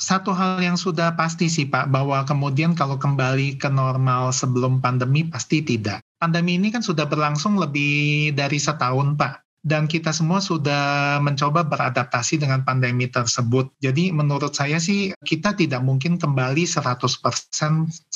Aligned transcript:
Satu 0.00 0.32
hal 0.32 0.64
yang 0.64 0.80
sudah 0.80 1.12
pasti 1.12 1.52
sih 1.52 1.68
Pak, 1.68 1.92
bahwa 1.92 2.24
kemudian 2.24 2.72
kalau 2.72 2.96
kembali 2.96 3.60
ke 3.60 3.68
normal 3.68 4.32
sebelum 4.32 4.80
pandemi 4.80 5.28
pasti 5.28 5.60
tidak. 5.60 6.00
Pandemi 6.16 6.56
ini 6.56 6.72
kan 6.72 6.80
sudah 6.80 7.04
berlangsung 7.04 7.60
lebih 7.60 8.32
dari 8.32 8.56
setahun 8.56 9.20
Pak 9.20 9.44
dan 9.60 9.84
kita 9.84 10.08
semua 10.16 10.40
sudah 10.40 11.20
mencoba 11.20 11.68
beradaptasi 11.68 12.40
dengan 12.40 12.64
pandemi 12.64 13.12
tersebut. 13.12 13.76
Jadi 13.84 14.08
menurut 14.08 14.56
saya 14.56 14.80
sih 14.80 15.12
kita 15.20 15.52
tidak 15.52 15.84
mungkin 15.84 16.16
kembali 16.16 16.64
100% 16.64 17.20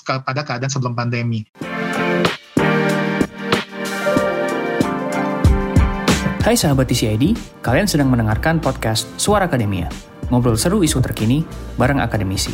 kepada 0.09 0.41
keadaan 0.41 0.73
sebelum 0.73 0.96
pandemi. 0.96 1.45
Hai 6.41 6.57
sahabat 6.57 6.89
TCID, 6.89 7.37
kalian 7.61 7.89
sedang 7.89 8.09
mendengarkan 8.09 8.57
podcast 8.57 9.05
Suara 9.21 9.45
Akademia 9.48 10.14
ngobrol 10.29 10.57
seru 10.57 10.81
isu 10.85 11.01
terkini 11.03 11.43
bareng 11.77 12.01
akademisi. 12.01 12.53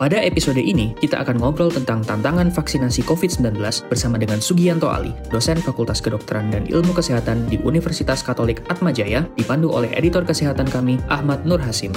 Pada 0.00 0.16
episode 0.16 0.56
ini, 0.56 0.96
kita 0.96 1.20
akan 1.20 1.36
ngobrol 1.44 1.68
tentang 1.68 2.00
tantangan 2.00 2.48
vaksinasi 2.48 3.04
COVID-19 3.04 3.60
bersama 3.84 4.16
dengan 4.16 4.40
Sugianto 4.40 4.88
Ali, 4.88 5.12
dosen 5.28 5.60
Fakultas 5.60 6.00
Kedokteran 6.00 6.48
dan 6.48 6.64
Ilmu 6.64 6.96
Kesehatan 6.96 7.44
di 7.52 7.60
Universitas 7.60 8.24
Katolik 8.24 8.64
Atmajaya, 8.72 9.28
dipandu 9.36 9.68
oleh 9.68 9.92
editor 9.92 10.24
kesehatan 10.24 10.72
kami, 10.72 10.96
Ahmad 11.12 11.44
Nur 11.44 11.60
Hasim 11.60 11.92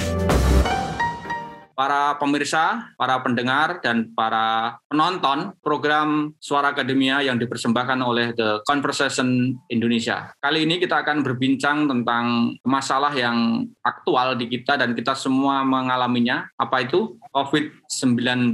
para 1.73 2.17
pemirsa, 2.21 2.93
para 2.95 3.19
pendengar, 3.21 3.81
dan 3.81 4.13
para 4.13 4.77
penonton 4.87 5.53
program 5.59 6.31
Suara 6.37 6.71
Akademia 6.71 7.25
yang 7.25 7.37
dipersembahkan 7.41 7.99
oleh 8.01 8.33
The 8.37 8.61
Conversation 8.65 9.57
Indonesia. 9.69 10.31
Kali 10.37 10.65
ini 10.65 10.77
kita 10.77 11.01
akan 11.01 11.25
berbincang 11.25 11.89
tentang 11.89 12.55
masalah 12.63 13.11
yang 13.13 13.65
aktual 13.81 14.37
di 14.37 14.47
kita 14.49 14.77
dan 14.77 14.93
kita 14.93 15.17
semua 15.17 15.65
mengalaminya. 15.65 16.45
Apa 16.57 16.85
itu? 16.85 17.17
COVID-19 17.33 18.53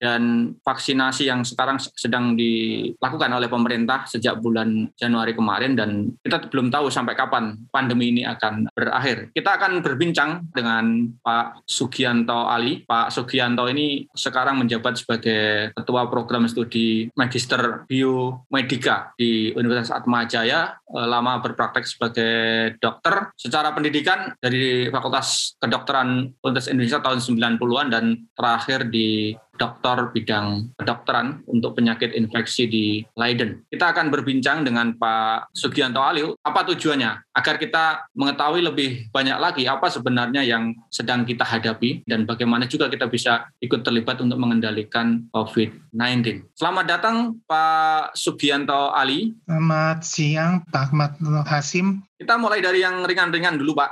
dan 0.00 0.22
vaksinasi 0.64 1.28
yang 1.28 1.44
sekarang 1.44 1.76
sedang 1.76 2.32
dilakukan 2.32 3.28
oleh 3.28 3.46
pemerintah 3.52 4.08
sejak 4.08 4.40
bulan 4.40 4.88
Januari 4.96 5.36
kemarin 5.36 5.76
dan 5.76 6.16
kita 6.24 6.48
belum 6.48 6.72
tahu 6.72 6.88
sampai 6.88 7.12
kapan 7.12 7.60
pandemi 7.68 8.16
ini 8.16 8.24
akan 8.24 8.72
berakhir. 8.72 9.28
Kita 9.36 9.60
akan 9.60 9.84
berbincang 9.84 10.48
dengan 10.48 11.12
Pak 11.20 11.68
Sugianto 11.68 12.45
Ali. 12.48 12.82
Pak 12.86 13.12
Sugianto 13.12 13.66
ini 13.66 14.06
sekarang 14.14 14.62
menjabat 14.62 14.98
sebagai 14.98 15.72
Ketua 15.74 16.06
Program 16.06 16.46
Studi 16.46 17.10
Magister 17.14 17.84
Biomedika 17.86 19.12
di 19.18 19.50
Universitas 19.54 19.94
Atmajaya, 19.94 20.78
eh, 20.78 21.06
lama 21.06 21.38
berpraktek 21.42 21.84
sebagai 21.84 22.32
dokter. 22.78 23.34
Secara 23.36 23.74
pendidikan 23.74 24.34
dari 24.38 24.88
Fakultas 24.90 25.58
Kedokteran 25.58 26.32
Universitas 26.42 26.72
Indonesia 26.72 26.98
tahun 27.02 27.20
90-an 27.22 27.86
dan 27.90 28.04
terakhir 28.34 28.88
di 28.90 29.34
dokter 29.56 30.12
bidang 30.12 30.70
kedokteran 30.76 31.42
untuk 31.48 31.76
penyakit 31.76 32.12
infeksi 32.12 32.68
di 32.68 32.86
Leiden. 33.16 33.64
Kita 33.68 33.92
akan 33.92 34.12
berbincang 34.12 34.62
dengan 34.62 34.94
Pak 34.96 35.52
Sugianto 35.56 36.00
Ali. 36.00 36.24
Apa 36.44 36.64
tujuannya? 36.68 37.34
Agar 37.36 37.60
kita 37.60 38.08
mengetahui 38.16 38.64
lebih 38.64 38.90
banyak 39.12 39.36
lagi 39.36 39.68
apa 39.68 39.92
sebenarnya 39.92 40.40
yang 40.40 40.72
sedang 40.88 41.28
kita 41.28 41.44
hadapi 41.44 42.06
dan 42.08 42.24
bagaimana 42.24 42.64
juga 42.64 42.88
kita 42.88 43.08
bisa 43.08 43.48
ikut 43.60 43.84
terlibat 43.84 44.20
untuk 44.24 44.40
mengendalikan 44.40 45.28
COVID-19. 45.32 46.48
Selamat 46.56 46.84
datang 46.88 47.16
Pak 47.44 48.16
Sugianto 48.16 48.92
Ali. 48.92 49.36
Selamat 49.44 50.00
siang 50.00 50.64
Pak 50.72 50.92
Ahmad 50.92 51.12
Hasim. 51.44 52.06
Kita 52.16 52.40
mulai 52.40 52.64
dari 52.64 52.80
yang 52.80 53.04
ringan-ringan 53.04 53.60
dulu 53.60 53.76
Pak. 53.76 53.90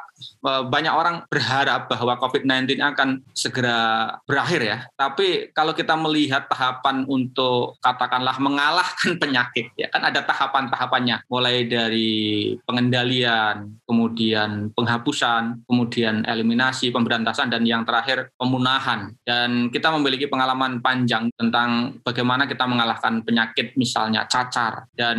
Banyak 0.72 0.94
orang 0.96 1.28
berharap 1.28 1.92
bahwa 1.92 2.16
COVID-19 2.16 2.80
akan 2.80 3.20
segera 3.36 4.08
berakhir 4.24 4.60
ya. 4.64 4.78
Tapi 4.96 5.52
kalau 5.52 5.76
kita 5.76 5.92
melihat 5.92 6.48
tahapan 6.48 7.04
untuk 7.04 7.76
katakanlah 7.84 8.40
mengalahkan 8.40 9.16
penyakit 9.22 9.76
ya 9.76 9.92
kan 9.92 10.08
ada 10.08 10.24
tahapan-tahapannya 10.24 11.28
mulai 11.28 11.68
dari 11.68 12.52
pengendalian, 12.64 13.76
kemudian 13.84 14.72
penghapusan, 14.72 15.68
kemudian 15.68 16.24
eliminasi, 16.24 16.88
pemberantasan 16.88 17.52
dan 17.52 17.68
yang 17.68 17.84
terakhir 17.84 18.32
pemunahan. 18.40 19.12
Dan 19.20 19.68
kita 19.68 19.92
memiliki 19.92 20.32
pengalaman 20.32 20.80
panjang 20.80 21.28
tentang 21.36 22.00
bagaimana 22.00 22.48
kita 22.48 22.64
mengalahkan 22.64 23.20
penyakit 23.20 23.76
misalnya 23.76 24.24
cacar 24.24 24.88
dan 24.96 25.18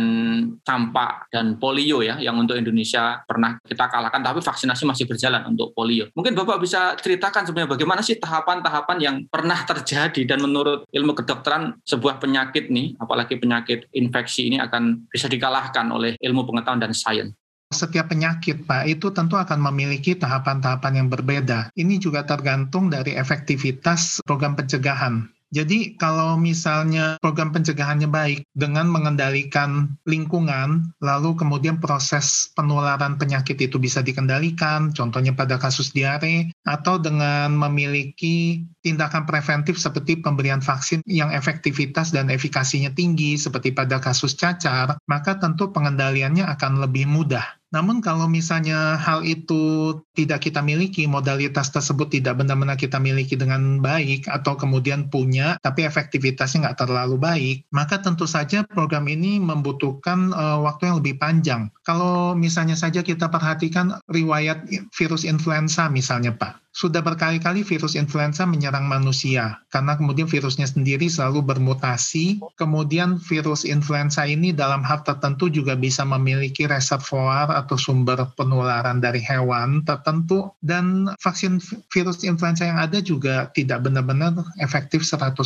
campak 0.66 1.30
dan 1.30 1.54
polio 1.62 2.02
ya 2.02 2.18
yang 2.18 2.34
untuk 2.42 2.58
Indonesia 2.58 2.95
pernah 3.24 3.60
kita 3.62 3.88
kalahkan 3.88 4.20
tapi 4.22 4.40
vaksinasi 4.42 4.84
masih 4.88 5.04
berjalan 5.06 5.42
untuk 5.48 5.72
polio. 5.76 6.08
Mungkin 6.16 6.32
Bapak 6.32 6.58
bisa 6.62 6.96
ceritakan 6.98 7.46
sebenarnya 7.46 7.76
bagaimana 7.76 8.00
sih 8.00 8.16
tahapan-tahapan 8.18 8.98
yang 8.98 9.16
pernah 9.28 9.62
terjadi 9.66 10.22
dan 10.24 10.42
menurut 10.42 10.88
ilmu 10.90 11.12
kedokteran 11.16 11.76
sebuah 11.84 12.18
penyakit 12.18 12.68
nih, 12.72 12.96
apalagi 12.98 13.36
penyakit 13.36 13.88
infeksi 13.92 14.48
ini 14.48 14.56
akan 14.62 15.08
bisa 15.10 15.28
dikalahkan 15.28 15.86
oleh 15.92 16.16
ilmu 16.20 16.46
pengetahuan 16.48 16.82
dan 16.82 16.92
sains. 16.96 17.32
Setiap 17.66 18.14
penyakit, 18.14 18.62
Pak, 18.62 18.86
itu 18.86 19.10
tentu 19.10 19.34
akan 19.34 19.58
memiliki 19.58 20.14
tahapan-tahapan 20.14 21.02
yang 21.02 21.08
berbeda. 21.10 21.74
Ini 21.74 21.98
juga 21.98 22.22
tergantung 22.22 22.86
dari 22.86 23.18
efektivitas 23.18 24.22
program 24.22 24.54
pencegahan. 24.54 25.26
Jadi 25.54 25.94
kalau 25.94 26.34
misalnya 26.34 27.22
program 27.22 27.54
pencegahannya 27.54 28.10
baik 28.10 28.42
dengan 28.50 28.90
mengendalikan 28.90 29.94
lingkungan, 30.02 30.90
lalu 30.98 31.38
kemudian 31.38 31.78
proses 31.78 32.50
penularan 32.58 33.14
penyakit 33.14 33.54
itu 33.62 33.78
bisa 33.78 34.02
dikendalikan, 34.02 34.90
contohnya 34.90 35.30
pada 35.38 35.54
kasus 35.54 35.94
diare, 35.94 36.50
atau 36.66 36.98
dengan 36.98 37.54
memiliki 37.54 38.66
tindakan 38.82 39.22
preventif 39.22 39.78
seperti 39.78 40.18
pemberian 40.18 40.58
vaksin 40.58 41.02
yang 41.06 41.30
efektivitas 41.30 42.10
dan 42.10 42.26
efikasinya 42.26 42.90
tinggi 42.90 43.38
seperti 43.38 43.70
pada 43.70 44.02
kasus 44.02 44.34
cacar, 44.34 44.98
maka 45.06 45.38
tentu 45.38 45.70
pengendaliannya 45.70 46.42
akan 46.42 46.82
lebih 46.82 47.06
mudah. 47.06 47.46
Namun 47.74 47.98
kalau 47.98 48.30
misalnya 48.30 48.94
hal 48.98 49.26
itu 49.26 49.94
tidak 50.14 50.46
kita 50.46 50.62
miliki, 50.62 51.10
modalitas 51.10 51.74
tersebut 51.74 52.08
tidak 52.14 52.38
benar-benar 52.38 52.78
kita 52.78 53.02
miliki 53.02 53.34
dengan 53.34 53.82
baik 53.82 54.30
atau 54.30 54.54
kemudian 54.54 55.10
punya 55.10 55.58
tapi 55.62 55.82
efektivitasnya 55.82 56.70
nggak 56.70 56.86
terlalu 56.86 57.16
baik, 57.18 57.56
maka 57.74 57.98
tentu 57.98 58.24
saja 58.28 58.62
program 58.62 59.10
ini 59.10 59.42
membutuhkan 59.42 60.30
uh, 60.30 60.62
waktu 60.62 60.90
yang 60.90 60.98
lebih 61.02 61.18
panjang. 61.18 61.70
Kalau 61.82 62.38
misalnya 62.38 62.78
saja 62.78 63.02
kita 63.02 63.30
perhatikan 63.30 63.98
riwayat 64.10 64.66
virus 64.94 65.26
influenza 65.26 65.90
misalnya 65.90 66.34
Pak, 66.34 66.65
sudah 66.76 67.00
berkali-kali 67.00 67.64
virus 67.64 67.96
influenza 67.96 68.44
menyerang 68.44 68.84
manusia 68.84 69.64
karena 69.72 69.96
kemudian 69.96 70.28
virusnya 70.28 70.68
sendiri 70.68 71.08
selalu 71.08 71.40
bermutasi. 71.40 72.36
Kemudian 72.60 73.16
virus 73.16 73.64
influenza 73.64 74.28
ini 74.28 74.52
dalam 74.52 74.84
hal 74.84 75.00
tertentu 75.00 75.48
juga 75.48 75.72
bisa 75.72 76.04
memiliki 76.04 76.68
reservoir 76.68 77.48
atau 77.48 77.80
sumber 77.80 78.28
penularan 78.36 79.00
dari 79.00 79.24
hewan 79.24 79.88
tertentu 79.88 80.52
dan 80.60 81.08
vaksin 81.16 81.64
virus 81.88 82.20
influenza 82.28 82.68
yang 82.68 82.76
ada 82.76 83.00
juga 83.00 83.48
tidak 83.56 83.88
benar-benar 83.88 84.36
efektif 84.60 85.00
100%. 85.00 85.40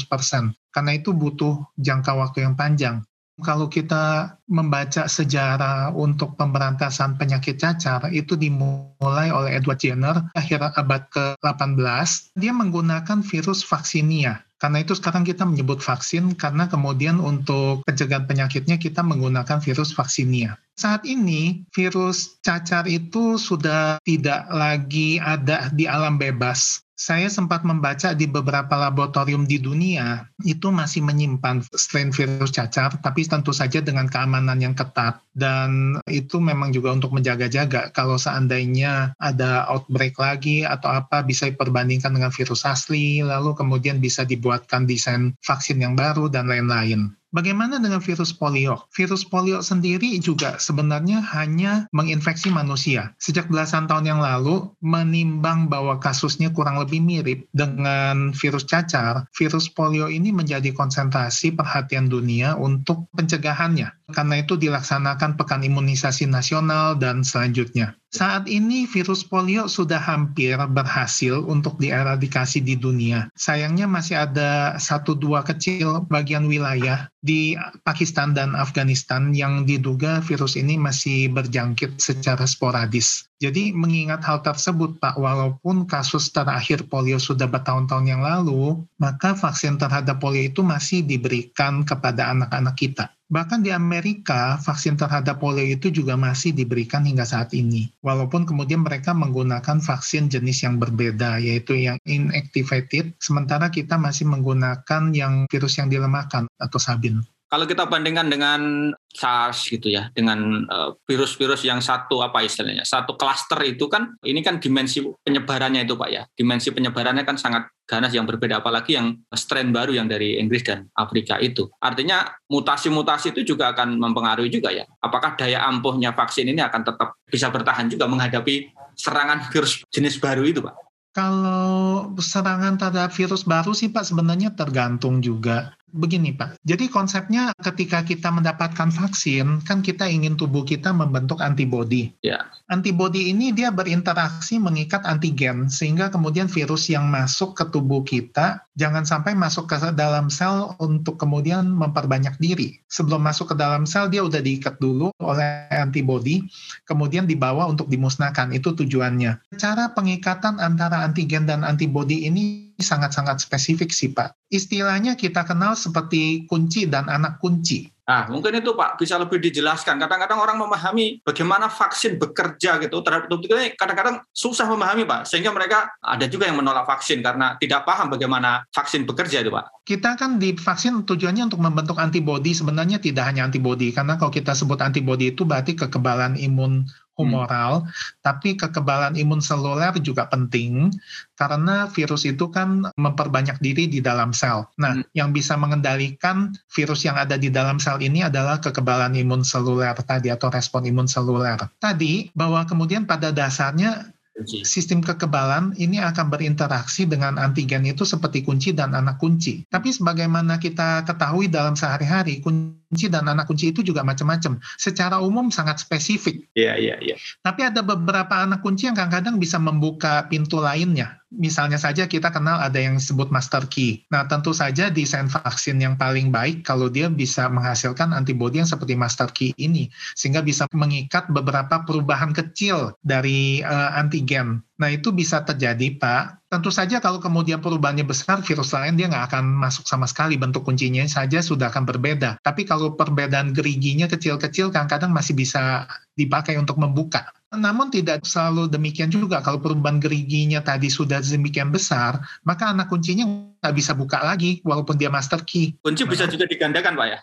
Karena 0.74 0.90
itu 0.98 1.14
butuh 1.14 1.62
jangka 1.78 2.10
waktu 2.18 2.42
yang 2.42 2.58
panjang 2.58 3.06
kalau 3.42 3.66
kita 3.66 4.36
membaca 4.46 5.08
sejarah 5.08 5.90
untuk 5.96 6.36
pemberantasan 6.36 7.16
penyakit 7.16 7.58
cacar 7.58 8.06
itu 8.12 8.36
dimulai 8.36 9.32
oleh 9.32 9.56
Edward 9.56 9.80
Jenner 9.80 10.28
akhir 10.36 10.76
abad 10.76 11.02
ke-18. 11.10 12.36
Dia 12.36 12.52
menggunakan 12.54 13.24
virus 13.24 13.64
vaksinia. 13.66 14.44
Karena 14.60 14.84
itu 14.84 14.92
sekarang 14.92 15.24
kita 15.24 15.48
menyebut 15.48 15.80
vaksin 15.80 16.36
karena 16.36 16.68
kemudian 16.68 17.16
untuk 17.16 17.80
pencegahan 17.88 18.28
penyakitnya 18.28 18.76
kita 18.76 19.00
menggunakan 19.00 19.56
virus 19.64 19.96
vaksinia. 19.96 20.60
Saat 20.76 21.08
ini 21.08 21.64
virus 21.72 22.36
cacar 22.44 22.84
itu 22.84 23.40
sudah 23.40 23.96
tidak 24.04 24.44
lagi 24.52 25.16
ada 25.16 25.72
di 25.72 25.88
alam 25.88 26.20
bebas 26.20 26.84
saya 27.00 27.32
sempat 27.32 27.64
membaca 27.64 28.12
di 28.12 28.28
beberapa 28.28 28.76
laboratorium 28.76 29.48
di 29.48 29.56
dunia 29.56 30.28
itu 30.44 30.68
masih 30.68 31.00
menyimpan 31.00 31.64
strain 31.72 32.12
virus 32.12 32.52
cacar, 32.52 32.92
tapi 33.00 33.24
tentu 33.24 33.56
saja 33.56 33.80
dengan 33.80 34.04
keamanan 34.04 34.60
yang 34.60 34.76
ketat. 34.76 35.24
Dan 35.32 35.96
itu 36.04 36.36
memang 36.36 36.76
juga 36.76 36.92
untuk 36.92 37.16
menjaga-jaga 37.16 37.88
kalau 37.96 38.20
seandainya 38.20 39.16
ada 39.16 39.64
outbreak 39.72 40.20
lagi 40.20 40.68
atau 40.68 40.92
apa 40.92 41.24
bisa 41.24 41.48
diperbandingkan 41.48 42.12
dengan 42.12 42.28
virus 42.28 42.68
asli, 42.68 43.24
lalu 43.24 43.56
kemudian 43.56 43.96
bisa 43.96 44.28
dibuatkan 44.28 44.84
desain 44.84 45.32
vaksin 45.40 45.80
yang 45.80 45.96
baru 45.96 46.28
dan 46.28 46.52
lain-lain. 46.52 47.16
Bagaimana 47.30 47.78
dengan 47.78 48.02
virus 48.02 48.34
polio? 48.34 48.90
Virus 48.90 49.22
polio 49.22 49.62
sendiri 49.62 50.18
juga 50.18 50.58
sebenarnya 50.58 51.22
hanya 51.30 51.86
menginfeksi 51.94 52.50
manusia. 52.50 53.14
Sejak 53.22 53.46
belasan 53.46 53.86
tahun 53.86 54.10
yang 54.10 54.18
lalu, 54.18 54.66
menimbang 54.82 55.70
bahwa 55.70 56.02
kasusnya 56.02 56.50
kurang 56.50 56.82
lebih 56.82 56.98
mirip 56.98 57.46
dengan 57.54 58.34
virus 58.34 58.66
cacar, 58.66 59.30
virus 59.30 59.70
polio 59.70 60.10
ini 60.10 60.34
menjadi 60.34 60.74
konsentrasi 60.74 61.54
perhatian 61.54 62.10
dunia 62.10 62.58
untuk 62.58 63.06
pencegahannya. 63.14 64.10
Karena 64.10 64.34
itu 64.42 64.58
dilaksanakan 64.58 65.38
pekan 65.38 65.62
imunisasi 65.62 66.26
nasional 66.26 66.98
dan 66.98 67.22
selanjutnya. 67.22 67.99
Saat 68.10 68.50
ini 68.50 68.90
virus 68.90 69.22
polio 69.22 69.70
sudah 69.70 70.02
hampir 70.02 70.58
berhasil 70.74 71.46
untuk 71.46 71.78
dieradikasi 71.78 72.58
di 72.58 72.74
dunia. 72.74 73.30
Sayangnya 73.38 73.86
masih 73.86 74.18
ada 74.18 74.74
satu 74.82 75.14
dua 75.14 75.46
kecil 75.46 76.02
bagian 76.10 76.50
wilayah 76.50 77.06
di 77.22 77.54
Pakistan 77.86 78.34
dan 78.34 78.58
Afghanistan 78.58 79.30
yang 79.30 79.62
diduga 79.62 80.18
virus 80.26 80.58
ini 80.58 80.74
masih 80.74 81.30
berjangkit 81.30 82.02
secara 82.02 82.50
sporadis. 82.50 83.29
Jadi 83.40 83.72
mengingat 83.72 84.20
hal 84.28 84.44
tersebut 84.44 85.00
Pak, 85.00 85.16
walaupun 85.16 85.88
kasus 85.88 86.28
terakhir 86.28 86.84
polio 86.92 87.16
sudah 87.16 87.48
bertahun-tahun 87.48 88.04
yang 88.04 88.20
lalu, 88.20 88.84
maka 89.00 89.32
vaksin 89.32 89.80
terhadap 89.80 90.20
polio 90.20 90.44
itu 90.44 90.60
masih 90.60 91.00
diberikan 91.00 91.80
kepada 91.88 92.36
anak-anak 92.36 92.76
kita. 92.76 93.08
Bahkan 93.32 93.64
di 93.64 93.72
Amerika, 93.72 94.60
vaksin 94.60 95.00
terhadap 95.00 95.40
polio 95.40 95.64
itu 95.64 95.88
juga 95.88 96.20
masih 96.20 96.52
diberikan 96.52 97.00
hingga 97.00 97.24
saat 97.24 97.56
ini. 97.56 97.88
Walaupun 98.04 98.44
kemudian 98.44 98.84
mereka 98.84 99.16
menggunakan 99.16 99.80
vaksin 99.80 100.28
jenis 100.28 100.60
yang 100.60 100.76
berbeda, 100.76 101.40
yaitu 101.40 101.80
yang 101.80 101.96
inactivated, 102.04 103.16
sementara 103.24 103.72
kita 103.72 103.96
masih 103.96 104.28
menggunakan 104.28 105.16
yang 105.16 105.48
virus 105.48 105.80
yang 105.80 105.88
dilemahkan 105.88 106.44
atau 106.60 106.76
sabin. 106.76 107.24
Kalau 107.50 107.66
kita 107.66 107.90
bandingkan 107.90 108.30
dengan 108.30 108.94
SARS 109.10 109.66
gitu 109.66 109.90
ya, 109.90 110.06
dengan 110.14 110.62
eh, 110.70 110.90
virus-virus 111.10 111.66
yang 111.66 111.82
satu 111.82 112.22
apa 112.22 112.46
istilahnya, 112.46 112.86
satu 112.86 113.18
klaster 113.18 113.58
itu 113.66 113.90
kan, 113.90 114.14
ini 114.22 114.38
kan 114.38 114.62
dimensi 114.62 115.02
penyebarannya 115.02 115.82
itu 115.82 115.98
Pak 115.98 116.08
ya, 116.14 116.22
dimensi 116.30 116.70
penyebarannya 116.70 117.26
kan 117.26 117.34
sangat 117.34 117.66
ganas 117.90 118.14
yang 118.14 118.22
berbeda, 118.22 118.62
apalagi 118.62 118.94
yang 118.94 119.18
strain 119.34 119.74
baru 119.74 119.98
yang 119.98 120.06
dari 120.06 120.38
Inggris 120.38 120.62
dan 120.62 120.86
Afrika 120.94 121.42
itu. 121.42 121.66
Artinya 121.82 122.30
mutasi-mutasi 122.46 123.34
itu 123.34 123.42
juga 123.42 123.74
akan 123.74 123.98
mempengaruhi 123.98 124.46
juga 124.46 124.70
ya. 124.70 124.86
Apakah 125.02 125.34
daya 125.34 125.66
ampuhnya 125.66 126.14
vaksin 126.14 126.46
ini 126.46 126.62
akan 126.62 126.86
tetap 126.86 127.18
bisa 127.26 127.50
bertahan 127.50 127.90
juga 127.90 128.06
menghadapi 128.06 128.70
serangan 128.94 129.50
virus 129.50 129.82
jenis 129.90 130.22
baru 130.22 130.46
itu 130.46 130.62
Pak? 130.62 130.74
Kalau 131.10 132.14
serangan 132.22 132.78
terhadap 132.78 133.10
virus 133.10 133.42
baru 133.42 133.74
sih 133.74 133.90
Pak 133.90 134.06
sebenarnya 134.06 134.54
tergantung 134.54 135.18
juga 135.18 135.74
begini 135.90 136.34
Pak, 136.34 136.58
jadi 136.62 136.86
konsepnya 136.88 137.52
ketika 137.60 138.02
kita 138.06 138.30
mendapatkan 138.30 138.88
vaksin, 138.90 139.62
kan 139.66 139.82
kita 139.82 140.06
ingin 140.06 140.38
tubuh 140.38 140.62
kita 140.62 140.94
membentuk 140.94 141.42
antibodi. 141.42 142.14
Ya. 142.24 142.50
Antibodi 142.70 143.34
ini 143.34 143.50
dia 143.50 143.74
berinteraksi 143.74 144.56
mengikat 144.62 145.02
antigen, 145.04 145.66
sehingga 145.68 146.08
kemudian 146.08 146.46
virus 146.46 146.86
yang 146.88 147.10
masuk 147.10 147.58
ke 147.58 147.64
tubuh 147.68 148.06
kita 148.06 148.62
jangan 148.80 149.04
sampai 149.04 149.36
masuk 149.36 149.68
ke 149.68 149.76
dalam 149.92 150.32
sel 150.32 150.72
untuk 150.80 151.20
kemudian 151.20 151.68
memperbanyak 151.68 152.40
diri. 152.40 152.80
Sebelum 152.88 153.20
masuk 153.20 153.52
ke 153.52 153.54
dalam 153.60 153.84
sel, 153.84 154.08
dia 154.08 154.24
udah 154.24 154.40
diikat 154.40 154.80
dulu 154.80 155.12
oleh 155.20 155.68
antibodi, 155.68 156.40
kemudian 156.88 157.28
dibawa 157.28 157.68
untuk 157.68 157.92
dimusnahkan. 157.92 158.56
Itu 158.56 158.72
tujuannya. 158.72 159.60
Cara 159.60 159.92
pengikatan 159.92 160.56
antara 160.56 161.04
antigen 161.04 161.44
dan 161.44 161.60
antibodi 161.66 162.24
ini 162.24 162.69
sangat-sangat 162.82 163.40
spesifik 163.44 163.94
sih 163.94 164.10
Pak. 164.10 164.34
Istilahnya 164.50 165.14
kita 165.14 165.46
kenal 165.46 165.78
seperti 165.78 166.44
kunci 166.50 166.90
dan 166.90 167.06
anak 167.06 167.38
kunci. 167.38 167.88
Nah, 168.10 168.26
mungkin 168.26 168.58
itu 168.58 168.74
Pak 168.74 168.98
bisa 168.98 169.14
lebih 169.22 169.38
dijelaskan. 169.38 169.94
Kadang-kadang 170.02 170.42
orang 170.42 170.58
memahami 170.58 171.22
bagaimana 171.22 171.70
vaksin 171.70 172.18
bekerja 172.18 172.82
gitu 172.82 173.06
terhadap 173.06 173.30
tubuh 173.30 173.46
kita 173.46 173.78
kadang-kadang 173.78 174.18
susah 174.34 174.66
memahami 174.66 175.06
Pak. 175.06 175.30
Sehingga 175.30 175.54
mereka 175.54 175.94
ada 176.02 176.26
juga 176.26 176.50
yang 176.50 176.58
menolak 176.58 176.90
vaksin 176.90 177.22
karena 177.22 177.54
tidak 177.62 177.86
paham 177.86 178.10
bagaimana 178.10 178.66
vaksin 178.74 179.06
bekerja 179.06 179.46
itu 179.46 179.54
Pak. 179.54 179.86
Kita 179.86 180.18
kan 180.18 180.42
di 180.42 180.58
vaksin 180.58 181.06
tujuannya 181.06 181.54
untuk 181.54 181.62
membentuk 181.62 182.02
antibodi 182.02 182.50
sebenarnya 182.50 182.98
tidak 182.98 183.30
hanya 183.30 183.46
antibodi 183.46 183.94
karena 183.94 184.18
kalau 184.18 184.34
kita 184.34 184.58
sebut 184.58 184.82
antibodi 184.82 185.30
itu 185.30 185.46
berarti 185.46 185.78
kekebalan 185.78 186.34
imun 186.34 186.90
humoral, 187.20 187.84
hmm. 187.84 187.88
tapi 188.24 188.56
kekebalan 188.56 189.14
imun 189.20 189.44
seluler 189.44 189.92
juga 190.00 190.26
penting 190.26 190.88
karena 191.36 191.88
virus 191.92 192.24
itu 192.24 192.48
kan 192.48 192.88
memperbanyak 192.96 193.60
diri 193.60 193.88
di 193.88 194.00
dalam 194.00 194.32
sel. 194.32 194.68
Nah, 194.80 195.00
hmm. 195.00 195.12
yang 195.12 195.30
bisa 195.36 195.54
mengendalikan 195.60 196.56
virus 196.72 197.04
yang 197.04 197.20
ada 197.20 197.36
di 197.36 197.52
dalam 197.52 197.76
sel 197.76 198.00
ini 198.00 198.24
adalah 198.24 198.58
kekebalan 198.58 199.12
imun 199.16 199.44
seluler 199.44 199.94
tadi 200.00 200.32
atau 200.32 200.48
respon 200.48 200.88
imun 200.88 201.06
seluler. 201.06 201.60
Tadi 201.78 202.32
bahwa 202.32 202.64
kemudian 202.64 203.04
pada 203.04 203.30
dasarnya 203.30 204.10
sistem 204.46 205.04
kekebalan 205.04 205.76
ini 205.76 206.00
akan 206.00 206.32
berinteraksi 206.32 207.04
dengan 207.04 207.36
antigen 207.36 207.84
itu 207.84 208.08
seperti 208.08 208.40
kunci 208.40 208.72
dan 208.72 208.96
anak 208.96 209.20
kunci. 209.20 209.68
Tapi 209.68 209.92
sebagaimana 209.92 210.56
kita 210.56 211.04
ketahui 211.04 211.52
dalam 211.52 211.76
sehari-hari, 211.76 212.40
kunci 212.40 212.79
dan 212.90 213.30
anak 213.30 213.46
kunci 213.46 213.70
itu 213.70 213.86
juga 213.86 214.02
macam-macam. 214.02 214.58
Secara 214.74 215.22
umum 215.22 215.54
sangat 215.54 215.78
spesifik. 215.78 216.50
Iya, 216.58 216.74
iya, 216.74 216.96
iya. 216.98 217.16
Tapi 217.46 217.62
ada 217.62 217.86
beberapa 217.86 218.42
anak 218.42 218.66
kunci 218.66 218.90
yang 218.90 218.98
kadang-kadang 218.98 219.38
bisa 219.38 219.62
membuka 219.62 220.26
pintu 220.26 220.58
lainnya 220.58 221.20
misalnya 221.30 221.78
saja 221.78 222.10
kita 222.10 222.34
kenal 222.34 222.58
ada 222.58 222.76
yang 222.76 222.98
disebut 222.98 223.30
master 223.30 223.64
key. 223.70 224.02
Nah, 224.10 224.26
tentu 224.26 224.50
saja 224.50 224.90
desain 224.90 225.30
vaksin 225.30 225.78
yang 225.78 225.94
paling 225.94 226.34
baik 226.34 226.66
kalau 226.66 226.90
dia 226.90 227.06
bisa 227.06 227.46
menghasilkan 227.46 228.10
antibodi 228.10 228.58
yang 228.58 228.68
seperti 228.68 228.98
master 228.98 229.30
key 229.30 229.54
ini, 229.56 229.88
sehingga 230.18 230.42
bisa 230.42 230.66
mengikat 230.74 231.30
beberapa 231.30 231.86
perubahan 231.86 232.34
kecil 232.34 232.98
dari 233.06 233.62
uh, 233.62 233.94
antigen. 233.94 234.66
Nah, 234.80 234.88
itu 234.88 235.12
bisa 235.12 235.44
terjadi, 235.44 235.92
Pak. 236.00 236.48
Tentu 236.48 236.72
saja 236.72 237.04
kalau 237.04 237.20
kemudian 237.20 237.60
perubahannya 237.60 238.08
besar, 238.08 238.40
virus 238.40 238.72
lain 238.72 238.96
dia 238.96 239.12
nggak 239.12 239.28
akan 239.28 239.44
masuk 239.60 239.84
sama 239.84 240.08
sekali. 240.08 240.40
Bentuk 240.40 240.64
kuncinya 240.64 241.04
saja 241.04 241.44
sudah 241.44 241.68
akan 241.68 241.84
berbeda. 241.84 242.40
Tapi 242.40 242.64
kalau 242.64 242.96
perbedaan 242.96 243.52
geriginya 243.52 244.08
kecil-kecil, 244.08 244.72
kadang-kadang 244.72 245.12
masih 245.12 245.36
bisa 245.36 245.84
dipakai 246.16 246.56
untuk 246.56 246.80
membuka. 246.80 247.28
Namun 247.52 247.92
tidak 247.92 248.24
selalu 248.24 248.72
demikian 248.72 249.12
juga. 249.12 249.44
Kalau 249.44 249.60
perubahan 249.60 250.00
geriginya 250.00 250.64
tadi 250.64 250.88
sudah 250.88 251.20
demikian 251.20 251.68
besar, 251.68 252.16
maka 252.48 252.72
anak 252.72 252.88
kuncinya 252.88 253.28
nggak 253.60 253.74
bisa 253.76 253.92
buka 253.92 254.24
lagi 254.24 254.64
walaupun 254.64 254.96
dia 254.96 255.12
master 255.12 255.44
key. 255.44 255.76
Kunci 255.84 256.08
nah. 256.08 256.10
bisa 256.16 256.24
juga 256.24 256.48
digandakan, 256.48 256.96
Pak 256.96 257.06
ya? 257.06 257.18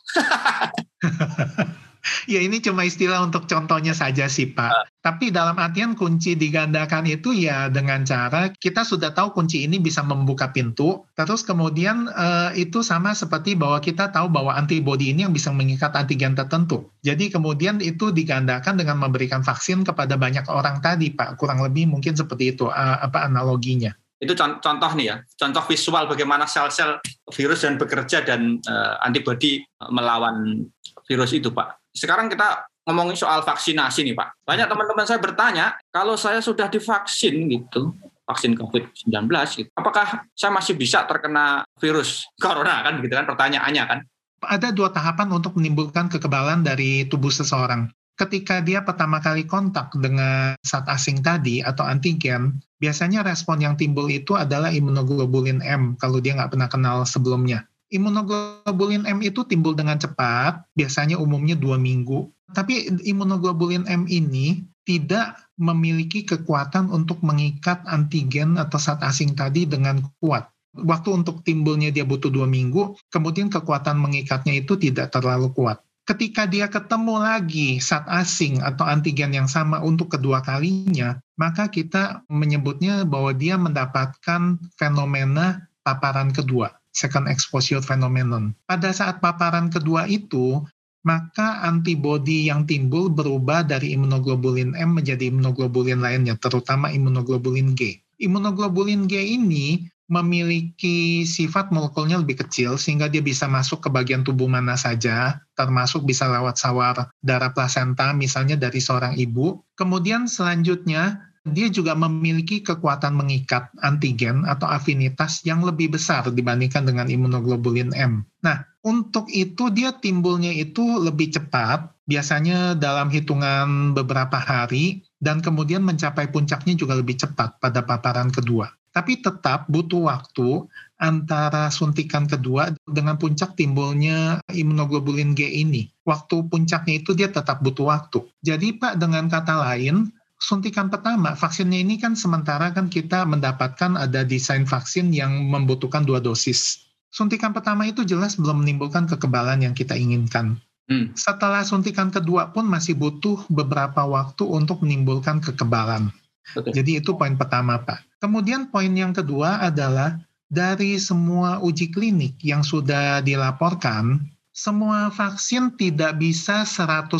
ya 2.34 2.40
ini 2.40 2.60
cuma 2.64 2.88
istilah 2.88 3.24
untuk 3.24 3.46
contohnya 3.46 3.92
saja 3.92 4.28
sih 4.28 4.52
Pak. 4.52 4.72
Uh. 4.72 4.86
Tapi 5.04 5.32
dalam 5.32 5.56
artian 5.56 5.96
kunci 5.96 6.36
digandakan 6.36 7.08
itu 7.08 7.32
ya 7.32 7.72
dengan 7.72 8.04
cara 8.04 8.52
kita 8.52 8.84
sudah 8.84 9.16
tahu 9.16 9.32
kunci 9.32 9.64
ini 9.64 9.80
bisa 9.80 10.04
membuka 10.04 10.52
pintu. 10.52 11.08
Terus 11.16 11.48
kemudian 11.48 12.12
uh, 12.12 12.52
itu 12.58 12.84
sama 12.84 13.16
seperti 13.16 13.56
bahwa 13.56 13.80
kita 13.80 14.12
tahu 14.12 14.28
bahwa 14.28 14.52
antibodi 14.52 15.16
ini 15.16 15.24
yang 15.24 15.32
bisa 15.32 15.50
mengikat 15.56 15.96
antigen 15.96 16.36
tertentu. 16.36 16.92
Jadi 17.08 17.32
kemudian 17.32 17.80
itu 17.80 18.12
digandakan 18.12 18.76
dengan 18.76 19.00
memberikan 19.00 19.46
vaksin 19.48 19.88
kepada 19.88 20.20
banyak 20.20 20.44
orang 20.52 20.84
tadi 20.84 21.16
Pak. 21.16 21.40
Kurang 21.40 21.64
lebih 21.64 21.88
mungkin 21.88 22.20
seperti 22.20 22.58
itu 22.58 22.68
uh, 22.68 22.98
apa 23.00 23.24
analoginya 23.24 23.96
itu 24.18 24.34
contoh 24.34 24.92
nih 24.98 25.14
ya, 25.14 25.16
contoh 25.38 25.62
visual 25.70 26.10
bagaimana 26.10 26.50
sel-sel 26.50 26.98
virus 27.30 27.62
dan 27.62 27.78
bekerja 27.78 28.26
dan 28.26 28.58
uh, 28.66 28.98
antibodi 29.06 29.62
melawan 29.94 30.66
virus 31.06 31.38
itu, 31.38 31.54
Pak. 31.54 31.87
Sekarang 31.98 32.30
kita 32.30 32.70
ngomongin 32.86 33.18
soal 33.18 33.42
vaksinasi 33.42 34.06
nih 34.06 34.14
Pak. 34.14 34.46
Banyak 34.46 34.70
teman-teman 34.70 35.06
saya 35.10 35.20
bertanya, 35.20 35.76
kalau 35.90 36.14
saya 36.14 36.40
sudah 36.40 36.70
divaksin 36.70 37.50
gitu, 37.50 37.98
vaksin 38.30 38.54
COVID-19 38.54 39.28
gitu, 39.58 39.70
apakah 39.74 40.30
saya 40.38 40.52
masih 40.54 40.78
bisa 40.78 41.04
terkena 41.10 41.66
virus 41.82 42.30
corona 42.38 42.86
kan 42.86 43.02
gitu 43.02 43.12
kan 43.12 43.26
pertanyaannya 43.26 43.84
kan. 43.84 44.00
Ada 44.46 44.70
dua 44.70 44.94
tahapan 44.94 45.34
untuk 45.34 45.58
menimbulkan 45.58 46.14
kekebalan 46.14 46.62
dari 46.62 47.10
tubuh 47.10 47.34
seseorang. 47.34 47.90
Ketika 48.18 48.66
dia 48.66 48.82
pertama 48.82 49.22
kali 49.22 49.46
kontak 49.46 49.94
dengan 49.94 50.58
zat 50.66 50.90
asing 50.90 51.22
tadi 51.22 51.62
atau 51.62 51.86
antigen, 51.86 52.58
biasanya 52.82 53.22
respon 53.22 53.62
yang 53.62 53.78
timbul 53.78 54.10
itu 54.10 54.34
adalah 54.34 54.74
imunoglobulin 54.74 55.62
M 55.62 55.94
kalau 56.02 56.18
dia 56.18 56.34
nggak 56.34 56.50
pernah 56.54 56.70
kenal 56.70 56.98
sebelumnya. 57.06 57.66
Imunoglobulin 57.88 59.08
M 59.08 59.24
itu 59.24 59.48
timbul 59.48 59.72
dengan 59.72 59.96
cepat, 59.96 60.68
biasanya 60.76 61.16
umumnya 61.16 61.56
dua 61.56 61.80
minggu. 61.80 62.28
Tapi 62.52 62.92
imunoglobulin 63.08 63.88
M 63.88 64.04
ini 64.12 64.68
tidak 64.84 65.40
memiliki 65.56 66.28
kekuatan 66.28 66.92
untuk 66.92 67.24
mengikat 67.24 67.84
antigen 67.88 68.60
atau 68.60 68.76
zat 68.76 69.00
asing 69.04 69.36
tadi 69.36 69.64
dengan 69.64 70.04
kuat. 70.20 70.52
Waktu 70.76 71.24
untuk 71.24 71.48
timbulnya 71.48 71.92
dia 71.92 72.04
butuh 72.04 72.28
dua 72.28 72.44
minggu, 72.44 72.96
kemudian 73.08 73.48
kekuatan 73.48 73.96
mengikatnya 74.00 74.60
itu 74.60 74.76
tidak 74.76 75.16
terlalu 75.16 75.52
kuat. 75.56 75.80
Ketika 76.08 76.48
dia 76.48 76.72
ketemu 76.72 77.20
lagi 77.20 77.80
zat 77.80 78.04
asing 78.08 78.64
atau 78.64 78.88
antigen 78.88 79.32
yang 79.32 79.48
sama 79.48 79.80
untuk 79.80 80.12
kedua 80.12 80.44
kalinya, 80.44 81.20
maka 81.40 81.68
kita 81.72 82.24
menyebutnya 82.28 83.04
bahwa 83.04 83.32
dia 83.36 83.60
mendapatkan 83.60 84.60
fenomena 84.76 85.68
paparan 85.84 86.32
kedua 86.32 86.72
second 86.98 87.30
exposure 87.30 87.86
phenomenon. 87.86 88.58
Pada 88.66 88.90
saat 88.90 89.22
paparan 89.22 89.70
kedua 89.70 90.10
itu, 90.10 90.66
maka 91.06 91.62
antibodi 91.62 92.50
yang 92.50 92.66
timbul 92.66 93.14
berubah 93.14 93.62
dari 93.62 93.94
imunoglobulin 93.94 94.74
M 94.74 94.98
menjadi 94.98 95.30
imunoglobulin 95.30 96.02
lainnya, 96.02 96.34
terutama 96.42 96.90
imunoglobulin 96.90 97.78
G. 97.78 98.02
Imunoglobulin 98.18 99.06
G 99.06 99.38
ini 99.38 99.86
memiliki 100.08 101.28
sifat 101.28 101.70
molekulnya 101.76 102.24
lebih 102.24 102.40
kecil 102.48 102.80
sehingga 102.80 103.12
dia 103.12 103.20
bisa 103.20 103.44
masuk 103.46 103.84
ke 103.84 103.90
bagian 103.92 104.24
tubuh 104.24 104.48
mana 104.48 104.80
saja, 104.80 105.44
termasuk 105.54 106.08
bisa 106.08 106.32
lewat 106.32 106.56
sawar 106.56 107.12
darah 107.20 107.52
plasenta 107.52 108.16
misalnya 108.16 108.56
dari 108.56 108.80
seorang 108.80 109.20
ibu. 109.20 109.64
Kemudian 109.76 110.32
selanjutnya 110.32 111.27
dia 111.52 111.68
juga 111.72 111.96
memiliki 111.96 112.64
kekuatan 112.64 113.16
mengikat 113.16 113.72
antigen 113.84 114.48
atau 114.48 114.68
afinitas 114.68 115.44
yang 115.48 115.64
lebih 115.64 115.94
besar 115.94 116.28
dibandingkan 116.28 116.88
dengan 116.88 117.08
imunoglobulin 117.08 117.92
M. 117.96 118.28
Nah, 118.44 118.64
untuk 118.88 119.28
itu 119.32 119.68
dia 119.72 119.92
timbulnya 119.92 120.52
itu 120.56 120.84
lebih 121.04 121.36
cepat, 121.36 121.92
biasanya 122.08 122.76
dalam 122.80 123.12
hitungan 123.12 123.92
beberapa 123.92 124.40
hari, 124.40 125.04
dan 125.20 125.44
kemudian 125.44 125.84
mencapai 125.84 126.32
puncaknya 126.32 126.78
juga 126.78 126.96
lebih 126.96 127.20
cepat 127.20 127.60
pada 127.60 127.84
paparan 127.84 128.32
kedua. 128.32 128.72
Tapi 128.96 129.22
tetap 129.22 129.70
butuh 129.70 130.10
waktu 130.10 130.66
antara 130.98 131.70
suntikan 131.70 132.26
kedua 132.26 132.74
dengan 132.90 133.14
puncak 133.22 133.54
timbulnya 133.54 134.42
imunoglobulin 134.50 135.38
G 135.38 135.46
ini. 135.46 135.86
Waktu 136.02 136.50
puncaknya 136.50 137.06
itu 137.06 137.14
dia 137.14 137.30
tetap 137.30 137.62
butuh 137.62 137.94
waktu. 137.94 138.26
Jadi 138.42 138.74
Pak, 138.82 138.98
dengan 138.98 139.30
kata 139.30 139.54
lain, 139.70 140.10
suntikan 140.38 140.88
pertama, 140.88 141.34
vaksinnya 141.34 141.82
ini 141.82 141.98
kan 142.02 142.14
sementara 142.14 142.74
kan 142.74 142.90
kita 142.90 143.26
mendapatkan 143.26 143.98
ada 143.98 144.22
desain 144.24 144.64
vaksin 144.64 145.14
yang 145.14 145.50
membutuhkan 145.50 146.06
dua 146.06 146.22
dosis. 146.22 146.88
Suntikan 147.10 147.56
pertama 147.56 147.90
itu 147.90 148.06
jelas 148.06 148.38
belum 148.38 148.62
menimbulkan 148.62 149.10
kekebalan 149.10 149.66
yang 149.66 149.74
kita 149.74 149.98
inginkan. 149.98 150.60
Hmm. 150.88 151.12
Setelah 151.20 151.68
suntikan 151.68 152.08
kedua 152.08 152.56
pun 152.56 152.64
masih 152.64 152.96
butuh 152.96 153.44
beberapa 153.52 154.08
waktu 154.08 154.48
untuk 154.48 154.86
menimbulkan 154.86 155.44
kekebalan. 155.44 156.14
Betul. 156.56 156.72
Jadi 156.72 157.04
itu 157.04 157.12
poin 157.20 157.36
pertama, 157.36 157.84
Pak. 157.84 158.24
Kemudian 158.24 158.72
poin 158.72 158.90
yang 158.96 159.12
kedua 159.12 159.60
adalah 159.60 160.16
dari 160.48 160.96
semua 160.96 161.60
uji 161.60 161.92
klinik 161.92 162.40
yang 162.40 162.64
sudah 162.64 163.20
dilaporkan, 163.20 164.24
semua 164.56 165.12
vaksin 165.12 165.76
tidak 165.76 166.18
bisa 166.18 166.64
100% 166.64 167.12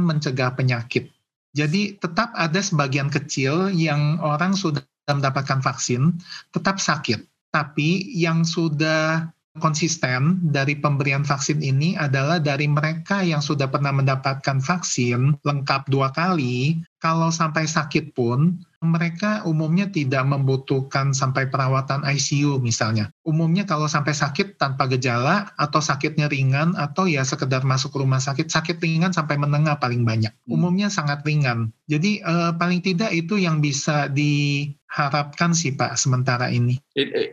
mencegah 0.00 0.56
penyakit. 0.56 1.12
Jadi 1.52 2.00
tetap 2.00 2.32
ada 2.32 2.60
sebagian 2.64 3.12
kecil 3.12 3.68
yang 3.72 4.16
orang 4.24 4.56
sudah 4.56 4.80
mendapatkan 5.04 5.60
vaksin 5.60 6.16
tetap 6.52 6.80
sakit. 6.80 7.28
Tapi 7.52 8.16
yang 8.16 8.48
sudah 8.48 9.28
konsisten 9.60 10.40
dari 10.40 10.80
pemberian 10.80 11.28
vaksin 11.28 11.60
ini 11.60 11.92
adalah 12.00 12.40
dari 12.40 12.64
mereka 12.64 13.20
yang 13.20 13.44
sudah 13.44 13.68
pernah 13.68 13.92
mendapatkan 13.92 14.64
vaksin 14.64 15.36
lengkap 15.44 15.92
dua 15.92 16.08
kali, 16.16 16.80
kalau 17.02 17.34
sampai 17.34 17.66
sakit 17.66 18.14
pun 18.14 18.62
mereka 18.78 19.42
umumnya 19.42 19.90
tidak 19.90 20.22
membutuhkan 20.22 21.10
sampai 21.10 21.50
perawatan 21.50 22.06
ICU 22.06 22.62
misalnya. 22.62 23.10
Umumnya 23.26 23.66
kalau 23.66 23.90
sampai 23.90 24.14
sakit 24.14 24.54
tanpa 24.54 24.86
gejala 24.86 25.50
atau 25.58 25.82
sakitnya 25.82 26.30
ringan 26.30 26.78
atau 26.78 27.10
ya 27.10 27.26
sekedar 27.26 27.66
masuk 27.66 27.98
rumah 27.98 28.22
sakit, 28.22 28.46
sakit 28.46 28.78
ringan 28.78 29.10
sampai 29.10 29.34
menengah 29.34 29.82
paling 29.82 30.06
banyak. 30.06 30.30
Hmm. 30.46 30.54
Umumnya 30.54 30.90
sangat 30.94 31.26
ringan. 31.26 31.74
Jadi 31.90 32.22
eh, 32.22 32.52
paling 32.54 32.78
tidak 32.82 33.10
itu 33.10 33.34
yang 33.34 33.58
bisa 33.58 34.06
diharapkan 34.06 35.58
sih 35.58 35.74
Pak 35.74 35.98
sementara 35.98 36.54
ini. 36.54 36.78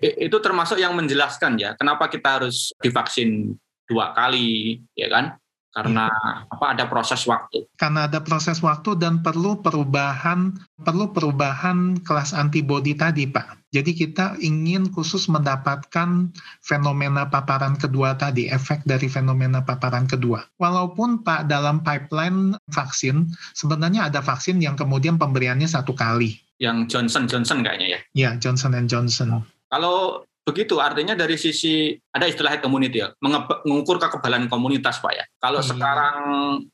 Itu 0.02 0.42
termasuk 0.42 0.82
yang 0.82 0.98
menjelaskan 0.98 1.62
ya 1.62 1.78
kenapa 1.78 2.10
kita 2.10 2.42
harus 2.42 2.74
divaksin 2.82 3.54
dua 3.90 4.14
kali 4.14 4.82
ya 4.94 5.10
kan? 5.10 5.39
Karena 5.70 6.10
apa 6.50 6.66
ada 6.74 6.90
proses 6.90 7.22
waktu. 7.30 7.70
Karena 7.78 8.10
ada 8.10 8.20
proses 8.26 8.58
waktu 8.60 8.98
dan 8.98 9.22
perlu 9.22 9.62
perubahan 9.62 10.58
perlu 10.82 11.14
perubahan 11.14 12.02
kelas 12.02 12.34
antibodi 12.34 12.98
tadi, 12.98 13.30
Pak. 13.30 13.70
Jadi 13.70 13.94
kita 13.94 14.34
ingin 14.42 14.90
khusus 14.90 15.30
mendapatkan 15.30 16.34
fenomena 16.66 17.30
paparan 17.30 17.78
kedua 17.78 18.18
tadi, 18.18 18.50
efek 18.50 18.82
dari 18.82 19.06
fenomena 19.06 19.62
paparan 19.62 20.10
kedua. 20.10 20.42
Walaupun 20.58 21.22
Pak 21.22 21.46
dalam 21.46 21.86
pipeline 21.86 22.58
vaksin 22.74 23.30
sebenarnya 23.54 24.10
ada 24.10 24.26
vaksin 24.26 24.58
yang 24.58 24.74
kemudian 24.74 25.22
pemberiannya 25.22 25.70
satu 25.70 25.94
kali. 25.94 26.42
Yang 26.58 26.98
Johnson 26.98 27.24
Johnson 27.30 27.62
kayaknya 27.62 27.88
ya? 27.88 28.00
Ya, 28.18 28.30
Johnson 28.42 28.74
Johnson. 28.90 29.46
Kalau 29.70 30.26
begitu 30.50 30.82
artinya 30.82 31.14
dari 31.14 31.38
sisi 31.38 31.94
ada 32.10 32.26
istilah 32.26 32.58
community 32.58 33.06
ya 33.06 33.14
mengukur 33.62 34.02
kekebalan 34.02 34.50
komunitas 34.50 34.98
pak 34.98 35.14
ya 35.14 35.24
kalau 35.38 35.62
hmm. 35.62 35.70
sekarang 35.70 36.16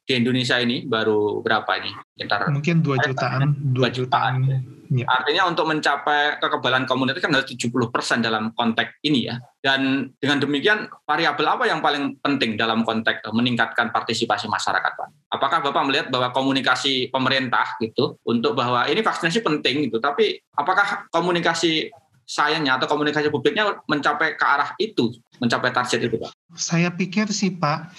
di 0.08 0.14
Indonesia 0.16 0.56
ini 0.64 0.88
baru 0.88 1.44
berapa 1.44 1.68
ini 1.84 1.92
Sekitar 2.16 2.48
mungkin 2.48 2.80
dua 2.80 2.96
jutaan 3.04 3.52
dua 3.76 3.92
jutaan, 3.92 4.48
jutaan. 4.48 4.64
Ya. 4.96 5.04
artinya 5.12 5.52
untuk 5.52 5.68
mencapai 5.68 6.40
kekebalan 6.40 6.88
komunitas 6.88 7.20
kan 7.20 7.36
harus 7.36 7.52
70 7.52 7.92
persen 7.92 8.24
dalam 8.24 8.56
konteks 8.56 9.04
ini 9.04 9.28
ya 9.28 9.36
dan 9.60 10.08
dengan 10.24 10.40
demikian 10.40 10.88
variabel 11.04 11.44
apa 11.52 11.68
yang 11.68 11.84
paling 11.84 12.16
penting 12.24 12.56
dalam 12.56 12.88
konteks 12.88 13.28
meningkatkan 13.36 13.92
partisipasi 13.92 14.48
masyarakat 14.48 14.92
pak 14.96 15.10
apakah 15.36 15.60
bapak 15.60 15.84
melihat 15.84 16.08
bahwa 16.08 16.32
komunikasi 16.32 17.12
pemerintah 17.12 17.76
gitu 17.84 18.16
untuk 18.24 18.56
bahwa 18.56 18.88
ini 18.88 19.04
vaksinasi 19.04 19.44
penting 19.44 19.92
gitu 19.92 20.00
tapi 20.00 20.40
apakah 20.56 21.12
komunikasi 21.12 21.92
sayangnya 22.26 22.82
atau 22.82 22.90
komunikasi 22.90 23.30
publiknya 23.30 23.80
mencapai 23.86 24.36
ke 24.36 24.46
arah 24.46 24.74
itu, 24.82 25.14
mencapai 25.38 25.72
target 25.72 26.10
itu, 26.10 26.18
Pak? 26.18 26.34
Saya 26.58 26.90
pikir 26.90 27.30
sih, 27.30 27.54
Pak, 27.54 27.94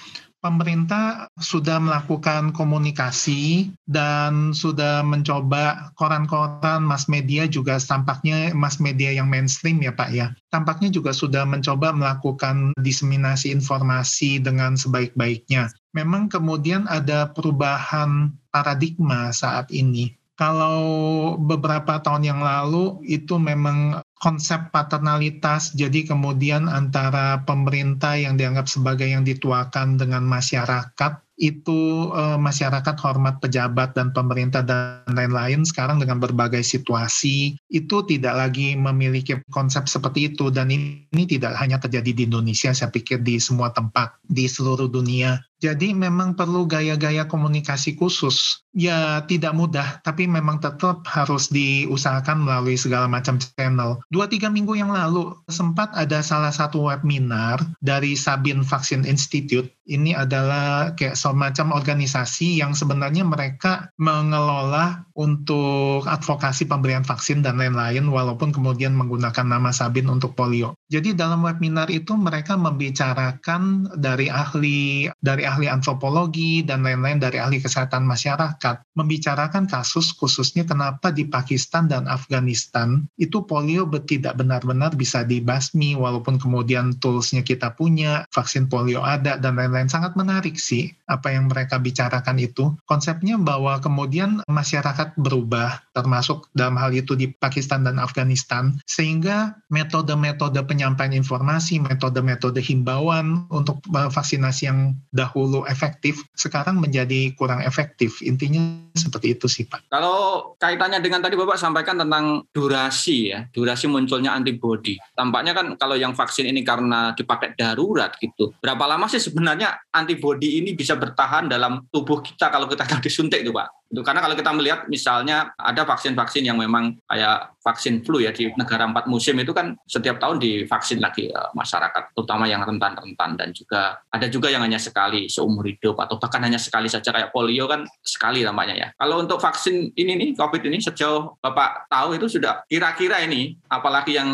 pemerintah 0.46 1.26
sudah 1.42 1.82
melakukan 1.82 2.54
komunikasi 2.54 3.74
dan 3.90 4.54
sudah 4.54 5.02
mencoba 5.02 5.90
koran-koran 5.98 6.86
mass 6.86 7.10
media 7.10 7.50
juga 7.50 7.82
tampaknya 7.82 8.54
mass 8.54 8.78
media 8.78 9.10
yang 9.10 9.26
mainstream 9.26 9.82
ya 9.82 9.90
Pak 9.90 10.10
ya. 10.14 10.30
Tampaknya 10.54 10.94
juga 10.94 11.10
sudah 11.10 11.42
mencoba 11.42 11.90
melakukan 11.90 12.70
diseminasi 12.78 13.50
informasi 13.50 14.38
dengan 14.38 14.78
sebaik-baiknya. 14.78 15.72
Memang 15.96 16.30
kemudian 16.30 16.86
ada 16.86 17.26
perubahan 17.34 18.30
paradigma 18.54 19.34
saat 19.34 19.66
ini 19.74 20.14
kalau 20.36 21.34
beberapa 21.40 21.96
tahun 21.98 22.28
yang 22.28 22.40
lalu 22.44 23.00
itu 23.08 23.40
memang 23.40 24.04
konsep 24.16 24.72
paternalitas 24.72 25.76
jadi 25.76 26.08
kemudian 26.08 26.72
antara 26.72 27.44
pemerintah 27.44 28.16
yang 28.16 28.40
dianggap 28.40 28.64
sebagai 28.64 29.04
yang 29.08 29.28
dituakan 29.28 30.00
dengan 30.00 30.24
masyarakat 30.24 31.25
itu 31.36 32.10
eh, 32.16 32.38
masyarakat 32.40 32.96
hormat 33.00 33.38
pejabat 33.44 33.92
dan 33.92 34.10
pemerintah 34.16 34.64
dan 34.64 35.04
lain-lain 35.12 35.68
sekarang 35.68 36.00
dengan 36.00 36.16
berbagai 36.16 36.64
situasi 36.64 37.60
itu 37.68 37.96
tidak 38.08 38.34
lagi 38.36 38.72
memiliki 38.72 39.36
konsep 39.52 39.84
seperti 39.84 40.32
itu 40.32 40.48
dan 40.48 40.72
ini, 40.72 41.04
ini 41.12 41.24
tidak 41.28 41.56
hanya 41.60 41.76
terjadi 41.76 42.10
di 42.16 42.22
Indonesia 42.24 42.72
saya 42.72 42.88
pikir 42.88 43.20
di 43.20 43.36
semua 43.36 43.70
tempat 43.70 44.16
di 44.24 44.48
seluruh 44.48 44.88
dunia 44.88 45.36
jadi 45.56 45.96
memang 45.96 46.36
perlu 46.36 46.68
gaya-gaya 46.68 47.24
komunikasi 47.24 47.96
khusus. 47.96 48.60
Ya 48.76 49.24
tidak 49.24 49.56
mudah, 49.56 50.04
tapi 50.04 50.28
memang 50.28 50.60
tetap 50.60 51.00
harus 51.08 51.48
diusahakan 51.48 52.44
melalui 52.44 52.76
segala 52.76 53.08
macam 53.08 53.40
channel. 53.40 54.04
Dua 54.12 54.28
tiga 54.28 54.52
minggu 54.52 54.76
yang 54.76 54.92
lalu 54.92 55.32
sempat 55.48 55.88
ada 55.96 56.20
salah 56.20 56.52
satu 56.52 56.92
webinar 56.92 57.56
dari 57.80 58.12
Sabin 58.12 58.60
Vaksin 58.60 59.08
Institute. 59.08 59.72
Ini 59.88 60.20
adalah 60.20 60.92
kayak 60.92 61.16
semacam 61.26 61.74
organisasi 61.74 62.62
yang 62.62 62.70
sebenarnya 62.70 63.26
mereka 63.26 63.90
mengelola 63.98 65.02
untuk 65.18 66.06
advokasi 66.06 66.70
pemberian 66.70 67.02
vaksin 67.02 67.42
dan 67.42 67.58
lain-lain, 67.58 68.06
walaupun 68.06 68.54
kemudian 68.54 68.94
menggunakan 68.94 69.42
nama 69.42 69.74
Sabin 69.74 70.06
untuk 70.06 70.38
polio. 70.38 70.78
Jadi 70.86 71.18
dalam 71.18 71.42
webinar 71.42 71.90
itu 71.90 72.14
mereka 72.14 72.54
membicarakan 72.54 73.90
dari 73.98 74.30
ahli 74.30 75.10
dari 75.18 75.42
ahli 75.42 75.66
antropologi 75.66 76.62
dan 76.62 76.86
lain-lain 76.86 77.18
dari 77.18 77.42
ahli 77.42 77.58
kesehatan 77.58 78.06
masyarakat 78.06 78.86
membicarakan 78.94 79.66
kasus 79.66 80.14
khususnya 80.14 80.62
kenapa 80.62 81.10
di 81.10 81.26
Pakistan 81.26 81.90
dan 81.90 82.06
Afghanistan 82.06 83.02
itu 83.18 83.42
polio 83.42 83.88
tidak 84.06 84.38
benar-benar 84.38 84.94
bisa 84.94 85.26
dibasmi 85.26 85.98
walaupun 85.98 86.38
kemudian 86.38 86.94
toolsnya 87.02 87.42
kita 87.42 87.74
punya, 87.74 88.22
vaksin 88.30 88.70
polio 88.70 89.02
ada 89.02 89.40
dan 89.40 89.58
lain-lain 89.58 89.90
sangat 89.90 90.14
menarik 90.14 90.54
sih 90.60 90.92
apa 91.16 91.32
yang 91.32 91.48
mereka 91.48 91.80
bicarakan 91.80 92.36
itu. 92.36 92.76
Konsepnya 92.84 93.40
bahwa 93.40 93.80
kemudian 93.80 94.44
masyarakat 94.44 95.16
berubah 95.16 95.80
termasuk 95.96 96.52
dalam 96.52 96.76
hal 96.76 96.92
itu 96.92 97.16
di 97.16 97.32
Pakistan 97.32 97.88
dan 97.88 97.96
Afghanistan 97.96 98.76
sehingga 98.84 99.56
metode-metode 99.72 100.60
penyampaian 100.68 101.16
informasi, 101.16 101.80
metode-metode 101.80 102.60
himbauan 102.60 103.48
untuk 103.48 103.80
vaksinasi 103.88 104.68
yang 104.68 104.92
dahulu 105.10 105.64
efektif, 105.64 106.20
sekarang 106.36 106.76
menjadi 106.76 107.32
kurang 107.34 107.64
efektif. 107.64 108.20
Intinya 108.20 108.60
seperti 108.92 109.32
itu 109.32 109.46
sih 109.48 109.64
Pak. 109.64 109.88
Kalau 109.88 110.52
kaitannya 110.60 111.00
dengan 111.00 111.24
tadi 111.24 111.34
Bapak 111.38 111.56
sampaikan 111.56 111.96
tentang 111.96 112.44
durasi 112.52 113.32
ya, 113.32 113.48
durasi 113.48 113.88
munculnya 113.88 114.36
antibodi. 114.36 115.00
Tampaknya 115.16 115.56
kan 115.56 115.66
kalau 115.80 115.96
yang 115.96 116.12
vaksin 116.12 116.48
ini 116.48 116.60
karena 116.60 117.16
dipakai 117.16 117.56
darurat 117.56 118.12
gitu, 118.20 118.52
berapa 118.60 118.84
lama 118.84 119.08
sih 119.08 119.22
sebenarnya 119.22 119.88
antibodi 119.94 120.60
ini 120.60 120.76
bisa 120.76 120.98
bertahan 121.06 121.46
dalam 121.46 121.86
tubuh 121.94 122.18
kita 122.18 122.50
kalau 122.50 122.66
kita 122.66 122.82
disuntik 123.06 123.46
itu 123.46 123.54
Pak. 123.54 123.86
Itu 123.86 124.02
karena 124.02 124.18
kalau 124.18 124.34
kita 124.34 124.50
melihat 124.50 124.90
misalnya 124.90 125.54
ada 125.54 125.86
vaksin-vaksin 125.86 126.42
yang 126.42 126.58
memang 126.58 126.98
kayak 127.06 127.54
vaksin 127.62 128.02
flu 128.02 128.18
ya 128.18 128.34
di 128.34 128.50
negara 128.58 128.82
empat 128.82 129.06
musim 129.06 129.38
itu 129.38 129.54
kan 129.54 129.78
setiap 129.86 130.18
tahun 130.18 130.42
divaksin 130.42 130.98
lagi 130.98 131.30
uh, 131.30 131.54
masyarakat 131.54 132.10
terutama 132.10 132.50
yang 132.50 132.66
rentan-rentan 132.66 133.38
dan 133.38 133.54
juga 133.54 134.02
ada 134.10 134.26
juga 134.26 134.50
yang 134.50 134.66
hanya 134.66 134.82
sekali 134.82 135.30
seumur 135.30 135.70
hidup 135.70 135.94
atau 136.02 136.18
bahkan 136.18 136.42
hanya 136.42 136.58
sekali 136.58 136.90
saja 136.90 137.14
kayak 137.14 137.30
polio 137.30 137.70
kan 137.70 137.86
sekali 138.02 138.42
tampaknya 138.42 138.74
ya. 138.74 138.88
Kalau 138.98 139.22
untuk 139.22 139.38
vaksin 139.38 139.94
ini 139.94 140.12
nih 140.18 140.28
COVID 140.34 140.66
ini 140.66 140.82
sejauh 140.82 141.38
Bapak 141.38 141.86
tahu 141.86 142.18
itu 142.18 142.26
sudah 142.26 142.66
kira-kira 142.66 143.22
ini 143.22 143.54
apalagi 143.70 144.18
yang 144.18 144.30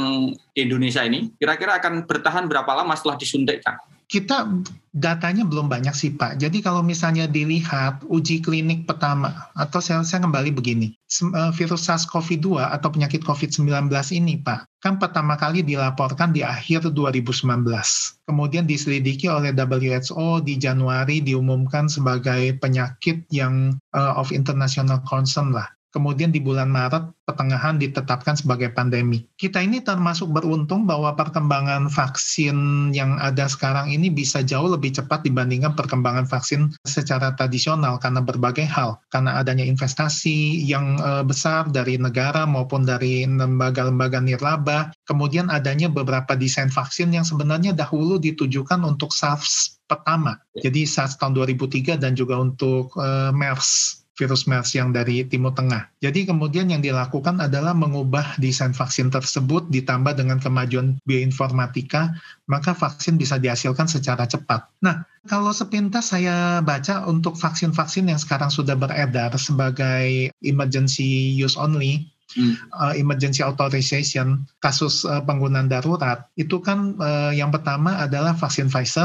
di 0.56 0.64
Indonesia 0.64 1.04
ini 1.04 1.28
kira-kira 1.36 1.76
akan 1.76 2.08
bertahan 2.08 2.48
berapa 2.48 2.72
lama 2.72 2.96
setelah 2.96 3.20
disuntikkan? 3.20 3.76
Kita 4.12 4.44
datanya 4.92 5.48
belum 5.48 5.72
banyak 5.72 5.96
sih 5.96 6.12
Pak. 6.12 6.36
Jadi 6.36 6.60
kalau 6.60 6.84
misalnya 6.84 7.24
dilihat 7.24 8.04
uji 8.12 8.44
klinik 8.44 8.84
pertama, 8.84 9.48
atau 9.56 9.80
saya, 9.80 10.04
saya 10.04 10.28
kembali 10.28 10.52
begini, 10.52 10.92
eh, 10.92 11.50
virus 11.56 11.88
SARS-CoV-2 11.88 12.60
atau 12.60 12.92
penyakit 12.92 13.24
COVID-19 13.24 13.88
ini 14.12 14.36
Pak, 14.44 14.68
kan 14.84 15.00
pertama 15.00 15.40
kali 15.40 15.64
dilaporkan 15.64 16.36
di 16.36 16.44
akhir 16.44 16.92
2019. 16.92 18.20
Kemudian 18.28 18.68
diselidiki 18.68 19.32
oleh 19.32 19.56
WHO 19.56 20.44
di 20.44 20.60
Januari 20.60 21.24
diumumkan 21.24 21.88
sebagai 21.88 22.60
penyakit 22.60 23.24
yang 23.32 23.80
uh, 23.96 24.12
of 24.20 24.28
international 24.28 25.00
concern 25.08 25.56
lah. 25.56 25.72
Kemudian 25.92 26.32
di 26.32 26.40
bulan 26.40 26.72
Maret 26.72 27.12
pertengahan 27.28 27.76
ditetapkan 27.76 28.32
sebagai 28.32 28.72
pandemi. 28.72 29.28
Kita 29.36 29.60
ini 29.60 29.84
termasuk 29.84 30.32
beruntung 30.32 30.88
bahwa 30.88 31.12
perkembangan 31.12 31.92
vaksin 31.92 32.90
yang 32.96 33.20
ada 33.20 33.44
sekarang 33.44 33.92
ini 33.92 34.08
bisa 34.08 34.40
jauh 34.40 34.72
lebih 34.72 34.96
cepat 34.96 35.20
dibandingkan 35.22 35.76
perkembangan 35.76 36.24
vaksin 36.24 36.72
secara 36.88 37.36
tradisional 37.36 38.00
karena 38.00 38.24
berbagai 38.24 38.64
hal. 38.64 38.96
Karena 39.12 39.36
adanya 39.36 39.68
investasi 39.68 40.64
yang 40.64 40.96
uh, 40.98 41.20
besar 41.20 41.68
dari 41.68 42.00
negara 42.00 42.48
maupun 42.48 42.88
dari 42.88 43.28
lembaga-lembaga 43.28 44.18
nirlaba. 44.24 44.96
Kemudian 45.04 45.52
adanya 45.52 45.92
beberapa 45.92 46.32
desain 46.32 46.72
vaksin 46.72 47.12
yang 47.12 47.28
sebenarnya 47.28 47.76
dahulu 47.76 48.16
ditujukan 48.16 48.80
untuk 48.80 49.12
SARS 49.12 49.76
pertama. 49.84 50.40
Jadi 50.56 50.88
SARS 50.88 51.20
tahun 51.20 51.36
2003 51.36 52.00
dan 52.00 52.16
juga 52.16 52.40
untuk 52.40 52.96
uh, 52.96 53.28
MERS 53.36 54.01
virus 54.12 54.44
MERS 54.44 54.76
yang 54.76 54.92
dari 54.92 55.24
Timur 55.24 55.56
Tengah. 55.56 55.88
Jadi 56.04 56.28
kemudian 56.28 56.68
yang 56.68 56.84
dilakukan 56.84 57.40
adalah 57.40 57.72
mengubah 57.72 58.36
desain 58.36 58.76
vaksin 58.76 59.08
tersebut 59.08 59.72
ditambah 59.72 60.12
dengan 60.16 60.36
kemajuan 60.36 61.00
bioinformatika, 61.08 62.12
maka 62.44 62.76
vaksin 62.76 63.16
bisa 63.16 63.40
dihasilkan 63.40 63.88
secara 63.88 64.28
cepat. 64.28 64.68
Nah, 64.84 65.08
kalau 65.24 65.54
sepintas 65.56 66.12
saya 66.12 66.60
baca 66.60 67.08
untuk 67.08 67.40
vaksin-vaksin 67.40 68.12
yang 68.12 68.20
sekarang 68.20 68.52
sudah 68.52 68.76
beredar 68.76 69.32
sebagai 69.40 70.28
emergency 70.44 71.32
use 71.32 71.56
only, 71.56 72.12
Hmm. 72.32 72.56
Uh, 72.72 72.96
emergency 72.96 73.44
authorization 73.44 74.48
kasus 74.64 75.04
uh, 75.04 75.20
penggunaan 75.20 75.68
darurat 75.68 76.32
itu 76.40 76.64
kan 76.64 76.96
uh, 76.96 77.28
yang 77.28 77.52
pertama 77.52 78.00
adalah 78.00 78.32
vaksin 78.32 78.72
Pfizer 78.72 79.04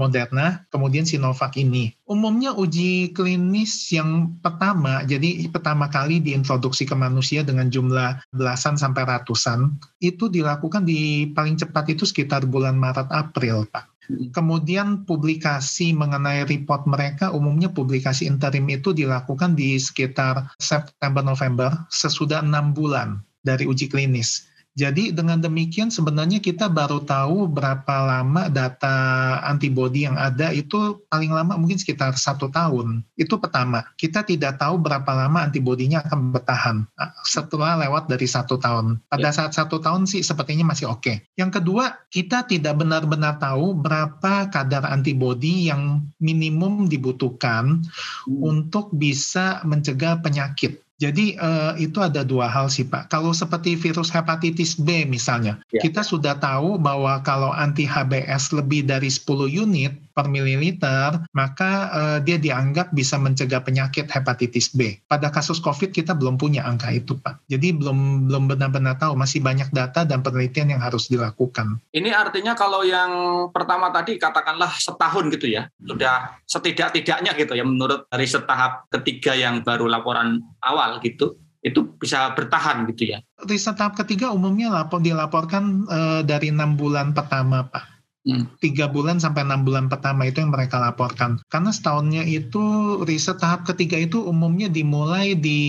Moderna, 0.00 0.64
kemudian 0.72 1.04
Sinovac 1.04 1.52
ini. 1.60 1.92
Umumnya 2.08 2.56
uji 2.56 3.12
klinis 3.12 3.92
yang 3.92 4.40
pertama, 4.40 5.04
jadi 5.04 5.46
pertama 5.52 5.92
kali 5.92 6.18
diintroduksi 6.24 6.88
ke 6.88 6.96
manusia 6.96 7.44
dengan 7.44 7.68
jumlah 7.68 8.24
belasan 8.32 8.80
sampai 8.80 9.04
ratusan, 9.04 9.76
itu 10.00 10.32
dilakukan 10.32 10.88
di 10.88 11.28
paling 11.30 11.60
cepat 11.60 11.92
itu 11.92 12.08
sekitar 12.08 12.48
bulan 12.48 12.80
Maret-April, 12.80 13.68
Pak. 13.68 13.92
Kemudian 14.34 15.06
publikasi 15.06 15.94
mengenai 15.94 16.42
report 16.44 16.90
mereka, 16.90 17.30
umumnya 17.30 17.70
publikasi 17.70 18.26
interim 18.26 18.66
itu 18.68 18.90
dilakukan 18.90 19.54
di 19.54 19.78
sekitar 19.78 20.52
September-November, 20.58 21.86
sesudah 21.86 22.42
enam 22.42 22.74
bulan 22.74 23.22
dari 23.46 23.64
uji 23.64 23.86
klinis. 23.86 24.51
Jadi 24.72 25.12
dengan 25.12 25.36
demikian 25.36 25.92
sebenarnya 25.92 26.40
kita 26.40 26.72
baru 26.72 27.04
tahu 27.04 27.44
berapa 27.44 27.94
lama 28.08 28.48
data 28.48 28.96
antibody 29.44 30.08
yang 30.08 30.16
ada 30.16 30.48
itu 30.48 31.04
paling 31.12 31.28
lama 31.28 31.60
mungkin 31.60 31.76
sekitar 31.76 32.16
satu 32.16 32.48
tahun. 32.48 33.04
Itu 33.12 33.36
pertama. 33.36 33.84
Kita 34.00 34.24
tidak 34.24 34.56
tahu 34.56 34.80
berapa 34.80 35.12
lama 35.12 35.44
antibodinya 35.44 36.00
akan 36.00 36.32
bertahan 36.32 36.76
ah, 36.96 37.12
setelah 37.20 37.76
lewat 37.84 38.08
dari 38.08 38.24
satu 38.24 38.56
tahun. 38.56 38.96
Pada 39.12 39.28
ya. 39.28 39.36
saat 39.36 39.52
satu 39.52 39.76
tahun 39.76 40.08
sih 40.08 40.24
sepertinya 40.24 40.72
masih 40.72 40.88
oke. 40.88 41.04
Okay. 41.04 41.16
Yang 41.36 41.60
kedua, 41.60 42.08
kita 42.08 42.48
tidak 42.48 42.80
benar-benar 42.80 43.36
tahu 43.36 43.76
berapa 43.76 44.48
kadar 44.48 44.88
antibody 44.88 45.68
yang 45.68 46.08
minimum 46.16 46.88
dibutuhkan 46.88 47.84
hmm. 48.24 48.40
untuk 48.40 48.88
bisa 48.96 49.60
mencegah 49.68 50.24
penyakit. 50.24 50.80
Jadi 51.02 51.34
uh, 51.34 51.74
itu 51.82 51.98
ada 51.98 52.22
dua 52.22 52.46
hal 52.46 52.70
sih 52.70 52.86
Pak. 52.86 53.10
Kalau 53.10 53.34
seperti 53.34 53.74
virus 53.74 54.14
hepatitis 54.14 54.78
B 54.78 55.02
misalnya, 55.02 55.58
ya. 55.74 55.82
kita 55.82 56.06
sudah 56.06 56.38
tahu 56.38 56.78
bahwa 56.78 57.18
kalau 57.26 57.50
anti 57.50 57.82
HBS 57.82 58.54
lebih 58.54 58.86
dari 58.86 59.10
10 59.10 59.26
unit 59.50 59.98
per 60.12 60.28
mililiter, 60.28 61.24
maka 61.32 61.70
uh, 61.90 62.18
dia 62.22 62.36
dianggap 62.36 62.92
bisa 62.92 63.16
mencegah 63.16 63.64
penyakit 63.64 64.08
hepatitis 64.08 64.72
B. 64.72 65.00
Pada 65.08 65.32
kasus 65.32 65.58
COVID 65.58 65.90
kita 65.90 66.14
belum 66.14 66.36
punya 66.36 66.64
angka 66.64 66.92
itu 66.92 67.18
Pak. 67.18 67.48
Jadi 67.48 67.74
belum 67.74 68.28
belum 68.28 68.52
benar-benar 68.52 69.00
tahu, 69.00 69.16
masih 69.18 69.42
banyak 69.42 69.72
data 69.72 70.04
dan 70.04 70.20
penelitian 70.20 70.76
yang 70.76 70.82
harus 70.84 71.08
dilakukan. 71.08 71.80
Ini 71.90 72.12
artinya 72.12 72.52
kalau 72.52 72.84
yang 72.84 73.10
pertama 73.50 73.90
tadi 73.90 74.20
katakanlah 74.20 74.70
setahun 74.76 75.32
gitu 75.34 75.50
ya, 75.50 75.66
sudah 75.80 76.38
setidak-tidaknya 76.46 77.32
gitu 77.34 77.52
ya 77.56 77.64
menurut 77.64 78.06
dari 78.08 78.28
setahap 78.28 78.86
ketiga 78.92 79.32
yang 79.32 79.64
baru 79.64 79.88
laporan 79.88 80.40
awal 80.60 81.00
gitu 81.00 81.40
itu 81.62 81.94
bisa 81.94 82.34
bertahan 82.34 82.90
gitu 82.90 83.14
ya. 83.14 83.22
Riset 83.46 83.78
tahap 83.78 83.94
ketiga 83.94 84.34
umumnya 84.34 84.68
lapor 84.68 84.98
dilaporkan 84.98 85.86
e, 85.86 85.98
dari 86.26 86.50
enam 86.50 86.74
bulan 86.74 87.14
pertama, 87.14 87.70
Pak. 87.70 87.91
Hmm. 88.22 88.46
Tiga 88.62 88.86
bulan 88.86 89.18
sampai 89.18 89.42
enam 89.42 89.66
bulan 89.66 89.90
pertama 89.90 90.22
itu 90.30 90.38
yang 90.38 90.54
mereka 90.54 90.78
laporkan. 90.78 91.42
Karena 91.50 91.74
setahunnya 91.74 92.22
itu 92.22 92.62
riset 93.02 93.42
tahap 93.42 93.66
ketiga 93.66 93.98
itu 93.98 94.22
umumnya 94.22 94.70
dimulai 94.70 95.34
di 95.34 95.60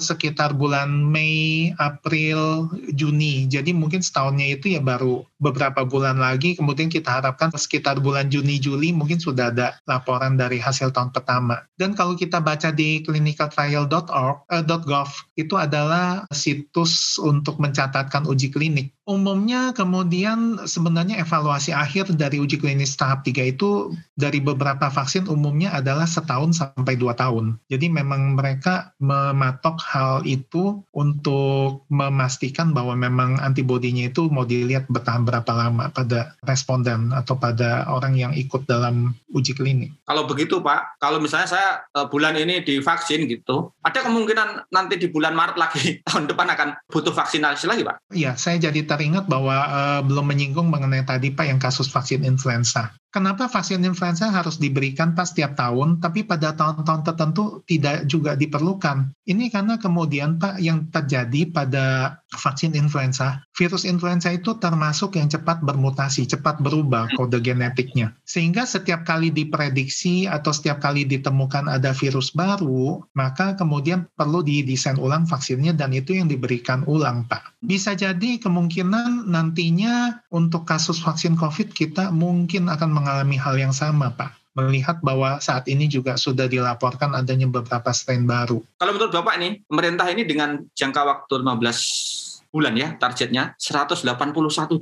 sekitar 0.00 0.56
bulan 0.56 0.88
Mei, 0.88 1.70
April, 1.76 2.72
Juni. 2.96 3.44
Jadi 3.46 3.76
mungkin 3.76 4.00
setahunnya 4.00 4.56
itu 4.56 4.72
ya 4.72 4.80
baru 4.80 5.28
beberapa 5.36 5.84
bulan 5.84 6.16
lagi. 6.16 6.56
Kemudian 6.56 6.88
kita 6.88 7.20
harapkan 7.20 7.52
sekitar 7.52 8.00
bulan 8.00 8.32
Juni, 8.32 8.56
Juli 8.56 8.96
mungkin 8.96 9.20
sudah 9.20 9.52
ada 9.52 9.76
laporan 9.84 10.40
dari 10.40 10.56
hasil 10.56 10.96
tahun 10.96 11.12
pertama. 11.12 11.60
Dan 11.76 11.92
kalau 11.92 12.16
kita 12.16 12.40
baca 12.40 12.72
di 12.72 13.04
clinicaltrial.org, 13.04 14.48
eh, 14.48 14.64
.gov, 14.64 15.10
itu 15.36 15.54
adalah 15.60 16.24
situs 16.32 17.20
untuk 17.20 17.60
mencatatkan 17.60 18.24
uji 18.24 18.48
klinik. 18.48 18.96
Umumnya 19.10 19.74
kemudian 19.74 20.70
sebenarnya 20.70 21.18
evaluasi 21.18 21.74
akhir 21.74 22.14
dari 22.14 22.38
uji 22.38 22.62
klinis 22.62 22.94
tahap 22.94 23.26
3 23.26 23.42
itu 23.58 23.90
dari 24.14 24.38
beberapa 24.38 24.86
vaksin 24.86 25.26
umumnya 25.26 25.74
adalah 25.74 26.06
setahun 26.06 26.62
sampai 26.62 26.94
dua 26.94 27.18
tahun. 27.18 27.58
Jadi 27.66 27.90
memang 27.90 28.38
mereka 28.38 28.94
mematok 29.02 29.82
hal 29.82 30.22
itu 30.22 30.78
untuk 30.94 31.82
memastikan 31.90 32.70
bahwa 32.70 32.94
memang 32.94 33.42
antibodinya 33.42 34.06
itu 34.06 34.30
mau 34.30 34.46
dilihat 34.46 34.86
bertahan 34.86 35.26
berapa 35.26 35.50
lama 35.58 35.90
pada 35.90 36.38
responden 36.46 37.10
atau 37.10 37.34
pada 37.34 37.90
orang 37.90 38.14
yang 38.14 38.30
ikut 38.30 38.62
dalam 38.70 39.18
uji 39.34 39.58
klinik. 39.58 39.90
Kalau 40.06 40.30
begitu 40.30 40.62
Pak, 40.62 41.02
kalau 41.02 41.18
misalnya 41.18 41.50
saya 41.50 41.82
eh, 41.98 42.06
bulan 42.06 42.38
ini 42.38 42.62
divaksin 42.62 43.26
gitu, 43.26 43.74
ada 43.82 44.06
kemungkinan 44.06 44.70
nanti 44.70 45.02
di 45.02 45.10
bulan 45.10 45.34
Maret 45.34 45.58
lagi 45.58 45.98
tahun 46.06 46.30
depan 46.30 46.46
akan 46.54 46.68
butuh 46.86 47.10
vaksinasi 47.10 47.66
lagi 47.66 47.82
Pak? 47.82 48.14
Iya, 48.14 48.38
saya 48.38 48.62
jadi 48.62 48.86
teringat 49.00 49.24
bahwa 49.32 49.56
uh, 49.64 50.00
belum 50.04 50.28
menyinggung 50.28 50.68
mengenai 50.68 51.08
tadi 51.08 51.32
Pak 51.32 51.48
yang 51.48 51.56
kasus 51.56 51.88
vaksin 51.88 52.20
influenza. 52.20 52.92
Kenapa 53.10 53.50
vaksin 53.50 53.82
influenza 53.82 54.30
harus 54.30 54.62
diberikan 54.62 55.18
pas 55.18 55.26
setiap 55.26 55.58
tahun, 55.58 55.98
tapi 55.98 56.22
pada 56.22 56.54
tahun-tahun 56.54 57.02
tertentu 57.02 57.58
tidak 57.66 58.06
juga 58.06 58.38
diperlukan? 58.38 59.10
Ini 59.26 59.50
karena 59.50 59.82
kemudian 59.82 60.38
Pak 60.38 60.62
yang 60.62 60.86
terjadi 60.94 61.50
pada 61.50 62.18
vaksin 62.30 62.78
influenza, 62.78 63.42
virus 63.58 63.82
influenza 63.82 64.30
itu 64.30 64.54
termasuk 64.62 65.18
yang 65.18 65.26
cepat 65.26 65.58
bermutasi, 65.66 66.30
cepat 66.30 66.62
berubah 66.62 67.10
kode 67.18 67.42
genetiknya. 67.42 68.14
Sehingga 68.22 68.62
setiap 68.62 69.02
kali 69.02 69.34
diprediksi 69.34 70.30
atau 70.30 70.54
setiap 70.54 70.78
kali 70.78 71.02
ditemukan 71.02 71.66
ada 71.66 71.90
virus 71.90 72.30
baru, 72.30 73.02
maka 73.18 73.58
kemudian 73.58 74.06
perlu 74.14 74.46
didesain 74.46 74.98
ulang 75.02 75.26
vaksinnya 75.26 75.74
dan 75.74 75.90
itu 75.90 76.14
yang 76.14 76.30
diberikan 76.30 76.86
ulang 76.86 77.26
Pak. 77.26 77.58
Bisa 77.58 77.98
jadi 77.98 78.38
kemungkinan 78.38 79.26
nantinya 79.26 80.22
untuk 80.30 80.62
kasus 80.62 81.02
vaksin 81.02 81.34
COVID 81.34 81.74
kita 81.74 82.14
mungkin 82.14 82.70
akan 82.70 82.99
mengalami 83.00 83.40
hal 83.40 83.56
yang 83.56 83.72
sama, 83.72 84.12
Pak 84.12 84.40
melihat 84.50 84.98
bahwa 84.98 85.38
saat 85.38 85.70
ini 85.70 85.86
juga 85.86 86.18
sudah 86.18 86.50
dilaporkan 86.50 87.14
adanya 87.14 87.46
beberapa 87.46 87.94
strain 87.94 88.26
baru. 88.26 88.58
Kalau 88.82 88.92
menurut 88.92 89.14
Bapak 89.14 89.38
nih, 89.38 89.62
pemerintah 89.62 90.06
ini 90.10 90.26
dengan 90.26 90.58
jangka 90.74 91.02
waktu 91.06 91.32
15 91.38 92.29
bulan 92.50 92.74
ya 92.74 92.98
targetnya 92.98 93.54
181 93.54 94.10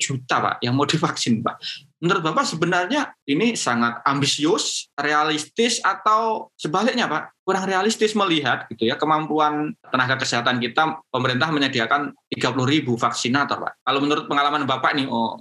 juta 0.01 0.37
Pak 0.41 0.55
yang 0.65 0.73
mau 0.73 0.89
divaksin 0.89 1.45
Pak. 1.45 1.61
Menurut 2.01 2.23
Bapak 2.25 2.49
sebenarnya 2.49 3.13
ini 3.29 3.59
sangat 3.59 4.01
ambisius, 4.09 4.89
realistis 4.97 5.83
atau 5.85 6.49
sebaliknya 6.57 7.05
Pak? 7.05 7.45
Kurang 7.45 7.69
realistis 7.69 8.17
melihat 8.17 8.65
gitu 8.73 8.89
ya 8.89 8.97
kemampuan 8.97 9.77
tenaga 9.93 10.17
kesehatan 10.17 10.61
kita 10.65 11.01
pemerintah 11.13 11.53
menyediakan 11.53 12.17
30 12.33 12.65
ribu 12.65 12.97
vaksinator 12.97 13.61
Pak. 13.61 13.73
Kalau 13.85 14.01
menurut 14.01 14.25
pengalaman 14.25 14.65
Bapak 14.65 14.97
nih 14.97 15.07
oh, 15.11 15.37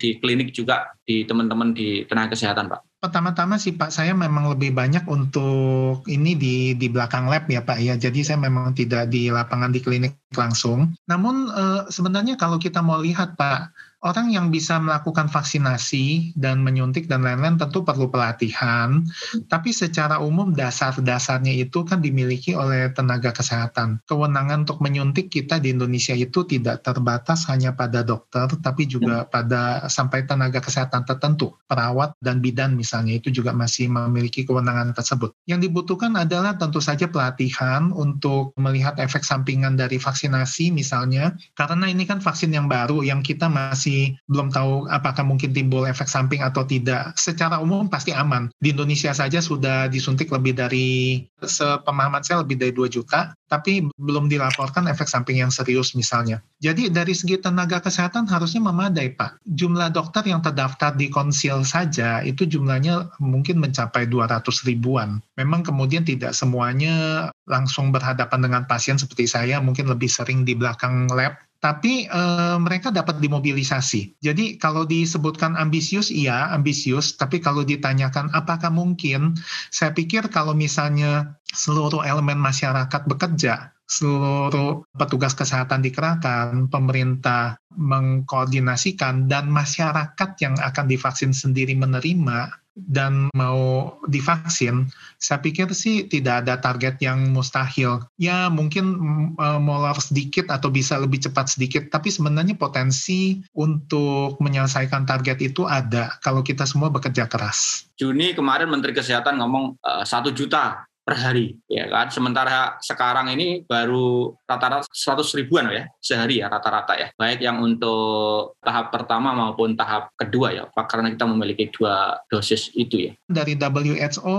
di 0.00 0.16
klinik 0.16 0.56
juga 0.56 0.88
di 1.04 1.28
teman-teman 1.28 1.76
di 1.76 2.08
tenaga 2.08 2.32
kesehatan 2.32 2.72
Pak. 2.72 2.80
Pertama-tama 3.06 3.54
sih 3.54 3.70
Pak, 3.70 3.94
saya 3.94 4.18
memang 4.18 4.50
lebih 4.50 4.74
banyak 4.74 5.06
untuk 5.06 6.02
ini 6.10 6.34
di 6.34 6.74
di 6.74 6.90
belakang 6.90 7.30
lab 7.30 7.46
ya 7.46 7.62
Pak 7.62 7.78
ya. 7.78 7.94
Jadi 7.94 8.26
saya 8.26 8.34
memang 8.42 8.74
tidak 8.74 9.14
di 9.14 9.30
lapangan 9.30 9.70
di 9.70 9.78
klinik 9.78 10.18
langsung. 10.34 10.90
Namun 11.06 11.46
eh, 11.54 11.82
sebenarnya 11.86 12.34
kalau 12.34 12.58
kita 12.58 12.82
mau 12.82 12.98
lihat 12.98 13.38
Pak, 13.38 13.70
orang 14.04 14.28
yang 14.28 14.52
bisa 14.52 14.76
melakukan 14.76 15.32
vaksinasi 15.32 16.36
dan 16.36 16.60
menyuntik 16.60 17.08
dan 17.08 17.24
lain-lain 17.24 17.56
tentu 17.56 17.80
perlu 17.80 18.12
pelatihan, 18.12 19.02
tapi 19.48 19.72
secara 19.72 20.20
umum 20.20 20.52
dasar-dasarnya 20.52 21.56
itu 21.56 21.82
kan 21.88 22.04
dimiliki 22.04 22.52
oleh 22.52 22.92
tenaga 22.92 23.32
kesehatan. 23.32 24.04
Kewenangan 24.04 24.68
untuk 24.68 24.84
menyuntik 24.84 25.32
kita 25.32 25.56
di 25.56 25.72
Indonesia 25.72 26.12
itu 26.12 26.44
tidak 26.44 26.84
terbatas 26.84 27.48
hanya 27.48 27.72
pada 27.72 28.04
dokter, 28.04 28.44
tapi 28.60 28.84
juga 28.84 29.24
hmm. 29.24 29.30
pada 29.32 29.62
sampai 29.88 30.28
tenaga 30.28 30.60
kesehatan 30.60 31.08
tertentu, 31.08 31.56
perawat 31.64 32.12
dan 32.20 32.44
bidan 32.44 32.76
misalnya 32.76 33.16
itu 33.16 33.32
juga 33.32 33.56
masih 33.56 33.88
memiliki 33.88 34.44
kewenangan 34.44 34.92
tersebut. 34.92 35.32
Yang 35.48 35.70
dibutuhkan 35.70 36.12
adalah 36.20 36.58
tentu 36.60 36.84
saja 36.84 37.08
pelatihan 37.08 37.88
untuk 37.94 38.52
melihat 38.60 39.00
efek 39.00 39.24
sampingan 39.24 39.78
dari 39.78 39.96
vaksinasi 39.96 40.68
misalnya, 40.74 41.32
karena 41.56 41.88
ini 41.88 42.04
kan 42.04 42.20
vaksin 42.20 42.52
yang 42.52 42.68
baru 42.68 43.00
yang 43.00 43.24
kita 43.24 43.48
masih 43.48 43.85
masih 43.86 44.18
belum 44.26 44.50
tahu 44.50 44.90
apakah 44.90 45.22
mungkin 45.22 45.54
timbul 45.54 45.86
efek 45.86 46.10
samping 46.10 46.42
atau 46.42 46.66
tidak. 46.66 47.14
Secara 47.14 47.62
umum 47.62 47.86
pasti 47.86 48.10
aman. 48.10 48.50
Di 48.58 48.74
Indonesia 48.74 49.14
saja 49.14 49.38
sudah 49.38 49.86
disuntik 49.86 50.34
lebih 50.34 50.58
dari, 50.58 51.22
sepemahaman 51.38 52.26
saya 52.26 52.42
lebih 52.42 52.58
dari 52.58 52.74
2 52.74 52.90
juta, 52.90 53.30
tapi 53.46 53.86
belum 53.94 54.26
dilaporkan 54.26 54.90
efek 54.90 55.06
samping 55.06 55.38
yang 55.38 55.54
serius 55.54 55.94
misalnya. 55.94 56.42
Jadi 56.58 56.90
dari 56.90 57.14
segi 57.14 57.38
tenaga 57.38 57.78
kesehatan 57.78 58.26
harusnya 58.26 58.58
memadai 58.58 59.14
Pak. 59.14 59.38
Jumlah 59.46 59.94
dokter 59.94 60.26
yang 60.26 60.42
terdaftar 60.42 60.98
di 60.98 61.06
konsil 61.06 61.62
saja 61.62 62.26
itu 62.26 62.42
jumlahnya 62.42 63.14
mungkin 63.22 63.62
mencapai 63.62 64.10
200 64.10 64.42
ribuan. 64.66 65.22
Memang 65.38 65.62
kemudian 65.62 66.02
tidak 66.02 66.34
semuanya 66.34 67.30
langsung 67.46 67.94
berhadapan 67.94 68.42
dengan 68.42 68.62
pasien 68.66 68.98
seperti 68.98 69.30
saya, 69.30 69.62
mungkin 69.62 69.86
lebih 69.86 70.10
sering 70.10 70.42
di 70.42 70.58
belakang 70.58 71.06
lab 71.14 71.38
tapi 71.60 72.06
e, 72.06 72.22
mereka 72.60 72.92
dapat 72.92 73.18
dimobilisasi. 73.18 74.20
Jadi 74.20 74.60
kalau 74.60 74.84
disebutkan 74.84 75.56
ambisius, 75.56 76.12
iya 76.12 76.52
ambisius, 76.52 77.16
tapi 77.16 77.40
kalau 77.40 77.64
ditanyakan 77.64 78.30
apakah 78.36 78.68
mungkin, 78.68 79.34
saya 79.72 79.92
pikir 79.96 80.28
kalau 80.28 80.52
misalnya 80.52 81.36
seluruh 81.50 82.04
elemen 82.04 82.36
masyarakat 82.36 83.02
bekerja, 83.08 83.72
seluruh 83.86 84.82
petugas 84.98 85.32
kesehatan 85.32 85.80
dikerahkan, 85.80 86.66
pemerintah 86.68 87.56
mengkoordinasikan, 87.72 89.30
dan 89.30 89.46
masyarakat 89.48 90.30
yang 90.42 90.58
akan 90.58 90.86
divaksin 90.90 91.30
sendiri 91.30 91.78
menerima, 91.78 92.65
dan 92.76 93.32
mau 93.32 93.96
divaksin, 94.04 94.92
saya 95.16 95.40
pikir 95.40 95.72
sih 95.72 96.04
tidak 96.06 96.44
ada 96.44 96.60
target 96.60 97.00
yang 97.00 97.32
mustahil. 97.32 98.04
Ya 98.20 98.52
mungkin 98.52 99.00
uh, 99.40 99.56
molor 99.56 99.96
sedikit 99.96 100.52
atau 100.52 100.68
bisa 100.68 101.00
lebih 101.00 101.24
cepat 101.24 101.56
sedikit, 101.56 101.88
tapi 101.88 102.12
sebenarnya 102.12 102.52
potensi 102.54 103.40
untuk 103.56 104.36
menyelesaikan 104.44 105.08
target 105.08 105.40
itu 105.40 105.64
ada 105.64 106.20
kalau 106.20 106.44
kita 106.44 106.68
semua 106.68 106.92
bekerja 106.92 107.24
keras. 107.24 107.88
Juni 107.96 108.36
kemarin 108.36 108.68
Menteri 108.68 108.92
Kesehatan 108.92 109.40
ngomong 109.40 109.80
e, 109.80 109.92
satu 110.04 110.28
uh, 110.28 110.36
juta 110.36 110.84
per 111.06 111.14
hari. 111.14 111.54
Ya 111.70 111.86
kan? 111.86 112.10
Sementara 112.10 112.82
sekarang 112.82 113.30
ini 113.30 113.62
baru 113.62 114.34
rata-rata 114.42 114.90
100 114.90 115.38
ribuan 115.38 115.70
ya 115.70 115.86
sehari 116.02 116.42
ya 116.42 116.50
rata-rata 116.50 116.98
ya. 116.98 117.08
Baik 117.14 117.46
yang 117.46 117.62
untuk 117.62 118.58
tahap 118.58 118.90
pertama 118.90 119.30
maupun 119.30 119.78
tahap 119.78 120.10
kedua 120.18 120.50
ya 120.50 120.66
Pak 120.66 120.90
karena 120.90 121.14
kita 121.14 121.30
memiliki 121.30 121.70
dua 121.70 122.18
dosis 122.26 122.74
itu 122.74 123.06
ya. 123.06 123.12
Dari 123.30 123.54
WHO 123.54 124.38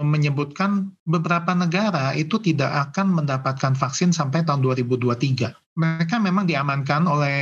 menyebutkan 0.00 0.88
beberapa 1.04 1.52
negara 1.52 2.16
itu 2.16 2.40
tidak 2.40 2.90
akan 2.90 3.20
mendapatkan 3.20 3.76
vaksin 3.76 4.16
sampai 4.16 4.40
tahun 4.48 4.64
2023 4.64 5.65
mereka 5.76 6.16
memang 6.16 6.48
diamankan 6.48 7.04
oleh 7.04 7.40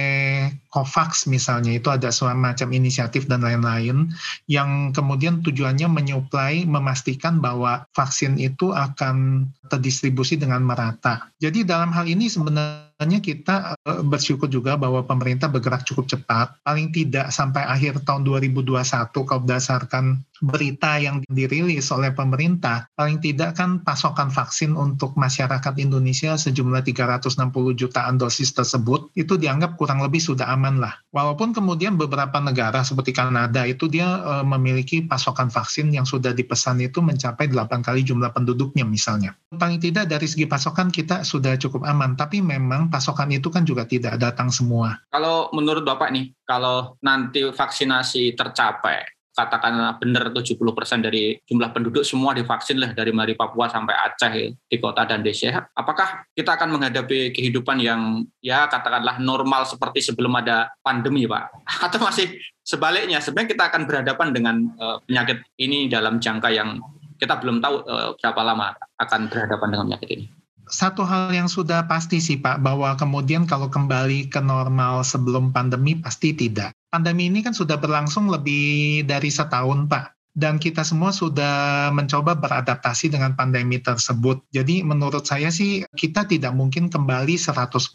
COVAX 0.74 1.30
misalnya 1.30 1.78
itu 1.78 1.86
ada 1.86 2.10
semacam 2.10 2.68
inisiatif 2.74 3.30
dan 3.30 3.46
lain-lain 3.46 4.10
yang 4.50 4.90
kemudian 4.90 5.38
tujuannya 5.46 5.86
menyuplai 5.86 6.66
memastikan 6.66 7.38
bahwa 7.38 7.86
vaksin 7.94 8.34
itu 8.42 8.74
akan 8.74 9.46
terdistribusi 9.70 10.34
dengan 10.34 10.66
merata. 10.66 11.30
Jadi 11.38 11.62
dalam 11.62 11.94
hal 11.94 12.10
ini 12.10 12.26
sebenarnya 12.26 12.93
kita 13.02 13.74
eh, 13.74 14.02
bersyukur 14.06 14.46
juga 14.46 14.78
bahwa 14.78 15.02
pemerintah 15.02 15.50
bergerak 15.50 15.82
cukup 15.82 16.06
cepat, 16.06 16.58
paling 16.62 16.94
tidak 16.94 17.34
sampai 17.34 17.66
akhir 17.66 18.06
tahun 18.06 18.22
2021 18.22 19.10
kalau 19.12 19.42
berdasarkan 19.42 20.22
berita 20.44 21.00
yang 21.00 21.24
dirilis 21.30 21.88
oleh 21.94 22.10
pemerintah, 22.10 22.90
paling 22.98 23.22
tidak 23.22 23.56
kan 23.56 23.80
pasokan 23.80 24.28
vaksin 24.28 24.76
untuk 24.76 25.16
masyarakat 25.16 25.74
Indonesia 25.78 26.34
sejumlah 26.34 26.82
360 26.84 27.48
jutaan 27.78 28.20
dosis 28.20 28.50
tersebut 28.52 29.14
itu 29.14 29.38
dianggap 29.38 29.78
kurang 29.78 30.02
lebih 30.02 30.18
sudah 30.18 30.50
aman 30.50 30.82
lah. 30.82 30.98
Walaupun 31.14 31.54
kemudian 31.54 31.94
beberapa 31.94 32.42
negara 32.42 32.82
seperti 32.82 33.14
Kanada 33.14 33.62
itu 33.64 33.86
dia 33.86 34.20
e, 34.20 34.32
memiliki 34.44 35.06
pasokan 35.06 35.48
vaksin 35.48 35.94
yang 35.94 36.04
sudah 36.04 36.34
dipesan 36.34 36.82
itu 36.82 36.98
mencapai 36.98 37.48
8 37.48 37.80
kali 37.80 38.02
jumlah 38.02 38.34
penduduknya 38.34 38.82
misalnya. 38.82 39.38
Paling 39.54 39.78
tidak 39.78 40.10
dari 40.10 40.26
segi 40.26 40.44
pasokan 40.44 40.90
kita 40.90 41.22
sudah 41.22 41.54
cukup 41.56 41.86
aman, 41.86 42.18
tapi 42.18 42.42
memang 42.42 42.83
pasokan 42.88 43.30
itu 43.32 43.48
kan 43.52 43.62
juga 43.64 43.84
tidak 43.84 44.16
datang 44.20 44.48
semua. 44.48 45.00
Kalau 45.12 45.52
menurut 45.52 45.84
Bapak 45.84 46.10
nih, 46.10 46.32
kalau 46.44 46.96
nanti 47.00 47.44
vaksinasi 47.44 48.34
tercapai, 48.34 49.04
katakanlah 49.34 49.98
benar 49.98 50.30
70% 50.30 50.54
dari 51.02 51.34
jumlah 51.42 51.74
penduduk 51.74 52.06
semua 52.06 52.32
divaksin 52.32 52.78
lah 52.78 52.94
dari 52.94 53.10
Mari 53.10 53.34
Papua 53.34 53.66
sampai 53.66 53.92
Aceh 53.98 54.54
di 54.54 54.76
kota 54.78 55.02
dan 55.02 55.26
desa. 55.26 55.66
Apakah 55.74 56.22
kita 56.30 56.54
akan 56.54 56.78
menghadapi 56.78 57.34
kehidupan 57.34 57.82
yang 57.82 58.22
ya 58.38 58.70
katakanlah 58.70 59.18
normal 59.18 59.66
seperti 59.66 60.00
sebelum 60.06 60.38
ada 60.38 60.70
pandemi 60.80 61.26
Pak? 61.26 61.66
Atau 61.90 61.98
masih 61.98 62.38
sebaliknya 62.62 63.18
sebenarnya 63.18 63.50
kita 63.58 63.64
akan 63.74 63.82
berhadapan 63.90 64.28
dengan 64.30 64.56
uh, 64.78 65.02
penyakit 65.02 65.42
ini 65.58 65.90
dalam 65.90 66.22
jangka 66.22 66.48
yang 66.54 66.78
kita 67.18 67.34
belum 67.42 67.58
tahu 67.58 67.74
uh, 67.90 68.10
berapa 68.22 68.40
lama 68.46 68.74
akan 69.02 69.20
berhadapan 69.26 69.68
dengan 69.74 69.84
penyakit 69.90 70.08
ini? 70.14 70.26
Satu 70.68 71.04
hal 71.04 71.32
yang 71.32 71.48
sudah 71.50 71.84
pasti 71.84 72.18
sih 72.18 72.40
Pak, 72.40 72.60
bahwa 72.64 72.96
kemudian 72.96 73.44
kalau 73.44 73.68
kembali 73.68 74.32
ke 74.32 74.40
normal 74.40 75.04
sebelum 75.04 75.52
pandemi 75.52 75.96
pasti 75.98 76.32
tidak. 76.32 76.72
Pandemi 76.88 77.28
ini 77.28 77.42
kan 77.42 77.52
sudah 77.52 77.76
berlangsung 77.76 78.30
lebih 78.30 79.02
dari 79.04 79.28
setahun 79.28 79.90
Pak 79.90 80.14
dan 80.34 80.58
kita 80.58 80.82
semua 80.82 81.14
sudah 81.14 81.88
mencoba 81.94 82.34
beradaptasi 82.34 83.14
dengan 83.14 83.38
pandemi 83.38 83.78
tersebut. 83.78 84.42
Jadi 84.50 84.82
menurut 84.82 85.22
saya 85.22 85.48
sih 85.48 85.86
kita 85.94 86.26
tidak 86.26 86.50
mungkin 86.58 86.90
kembali 86.90 87.38
100% 87.38 87.94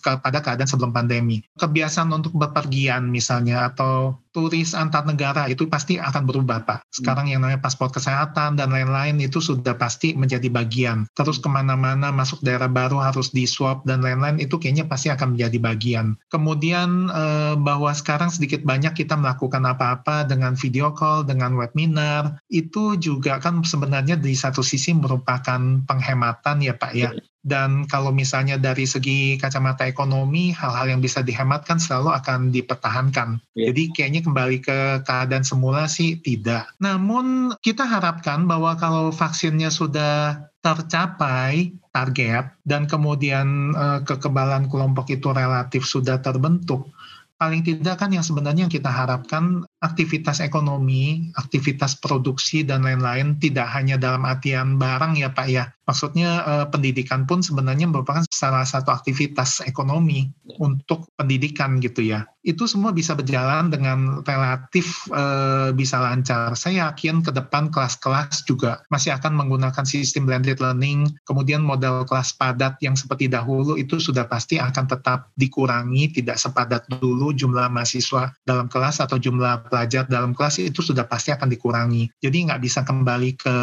kepada 0.00 0.38
keadaan 0.40 0.68
sebelum 0.68 0.96
pandemi. 0.96 1.44
Kebiasaan 1.60 2.08
untuk 2.16 2.32
bepergian 2.40 3.12
misalnya 3.12 3.68
atau 3.68 4.23
turis 4.34 4.74
antar 4.74 5.06
negara 5.06 5.46
itu 5.46 5.70
pasti 5.70 5.96
akan 5.96 6.26
berubah 6.26 6.66
Pak. 6.66 6.90
Sekarang 6.90 7.30
yang 7.30 7.46
namanya 7.46 7.62
paspor 7.62 7.94
kesehatan 7.94 8.58
dan 8.58 8.74
lain-lain 8.74 9.22
itu 9.22 9.38
sudah 9.38 9.78
pasti 9.78 10.18
menjadi 10.18 10.50
bagian. 10.50 11.06
Terus 11.14 11.38
ke 11.38 11.46
mana-mana 11.46 12.10
masuk 12.10 12.42
daerah 12.42 12.66
baru 12.66 12.98
harus 12.98 13.30
di 13.30 13.46
swab 13.46 13.86
dan 13.86 14.02
lain-lain 14.02 14.42
itu 14.42 14.58
kayaknya 14.58 14.90
pasti 14.90 15.14
akan 15.14 15.38
menjadi 15.38 15.58
bagian. 15.62 16.18
Kemudian 16.34 17.08
eh, 17.14 17.54
bahwa 17.54 17.94
sekarang 17.94 18.34
sedikit 18.34 18.66
banyak 18.66 18.98
kita 18.98 19.14
melakukan 19.14 19.62
apa-apa 19.62 20.26
dengan 20.26 20.58
video 20.58 20.90
call, 20.90 21.22
dengan 21.22 21.54
webinar, 21.54 22.42
itu 22.50 22.98
juga 22.98 23.38
kan 23.38 23.62
sebenarnya 23.62 24.18
di 24.18 24.34
satu 24.34 24.66
sisi 24.66 24.90
merupakan 24.90 25.86
penghematan 25.86 26.58
ya 26.58 26.74
Pak 26.74 26.92
ya. 26.98 27.14
Dan 27.44 27.84
kalau 27.84 28.08
misalnya 28.08 28.56
dari 28.56 28.88
segi 28.88 29.36
kacamata 29.36 29.84
ekonomi, 29.84 30.48
hal-hal 30.56 30.96
yang 30.96 31.04
bisa 31.04 31.20
dihematkan 31.20 31.76
selalu 31.76 32.16
akan 32.16 32.48
dipertahankan. 32.48 33.36
Yeah. 33.52 33.68
Jadi 33.68 33.82
kayaknya 33.92 34.20
kembali 34.24 34.64
ke 34.64 34.78
keadaan 35.04 35.44
semula 35.44 35.84
sih 35.84 36.16
tidak. 36.24 36.72
Namun 36.80 37.52
kita 37.60 37.84
harapkan 37.84 38.48
bahwa 38.48 38.80
kalau 38.80 39.12
vaksinnya 39.12 39.68
sudah 39.68 40.48
tercapai 40.64 41.76
target 41.92 42.56
dan 42.64 42.88
kemudian 42.88 43.76
uh, 43.76 44.00
kekebalan 44.00 44.72
kelompok 44.72 45.12
itu 45.12 45.28
relatif 45.28 45.84
sudah 45.84 46.24
terbentuk, 46.24 46.88
paling 47.36 47.60
tidak 47.60 48.00
kan 48.00 48.08
yang 48.08 48.24
sebenarnya 48.24 48.64
yang 48.64 48.72
kita 48.72 48.88
harapkan 48.88 49.68
aktivitas 49.84 50.40
ekonomi, 50.40 51.28
aktivitas 51.36 52.00
produksi 52.00 52.64
dan 52.64 52.88
lain-lain 52.88 53.36
tidak 53.36 53.68
hanya 53.76 54.00
dalam 54.00 54.24
artian 54.24 54.80
barang 54.80 55.20
ya 55.20 55.28
Pak 55.36 55.48
ya. 55.52 55.68
Maksudnya 55.84 56.30
eh, 56.48 56.66
pendidikan 56.72 57.28
pun 57.28 57.44
sebenarnya 57.44 57.84
merupakan 57.84 58.24
salah 58.32 58.64
satu 58.64 58.88
aktivitas 58.88 59.60
ekonomi 59.68 60.32
untuk 60.56 61.12
pendidikan 61.20 61.76
gitu 61.84 62.00
ya. 62.00 62.24
Itu 62.40 62.64
semua 62.64 62.92
bisa 62.92 63.12
berjalan 63.12 63.68
dengan 63.68 64.24
relatif 64.24 65.04
eh, 65.12 65.76
bisa 65.76 66.00
lancar. 66.00 66.56
Saya 66.56 66.88
yakin 66.88 67.20
ke 67.20 67.30
depan 67.36 67.68
kelas-kelas 67.68 68.48
juga 68.48 68.80
masih 68.88 69.12
akan 69.12 69.36
menggunakan 69.36 69.84
sistem 69.84 70.24
blended 70.24 70.64
learning, 70.64 71.12
kemudian 71.28 71.60
model 71.60 72.08
kelas 72.08 72.32
padat 72.32 72.80
yang 72.80 72.96
seperti 72.96 73.28
dahulu 73.28 73.76
itu 73.76 74.00
sudah 74.00 74.24
pasti 74.24 74.56
akan 74.56 74.88
tetap 74.88 75.28
dikurangi, 75.36 76.16
tidak 76.16 76.40
sepadat 76.40 76.88
dulu 76.88 77.36
jumlah 77.36 77.68
mahasiswa 77.68 78.32
dalam 78.48 78.72
kelas 78.72 79.04
atau 79.04 79.20
jumlah 79.20 79.68
pelajar 79.74 80.06
dalam 80.06 80.30
kelas 80.30 80.62
itu 80.62 80.78
sudah 80.78 81.10
pasti 81.10 81.34
akan 81.34 81.50
dikurangi. 81.50 82.06
Jadi 82.22 82.46
nggak 82.46 82.62
bisa 82.62 82.86
kembali 82.86 83.34
ke 83.34 83.56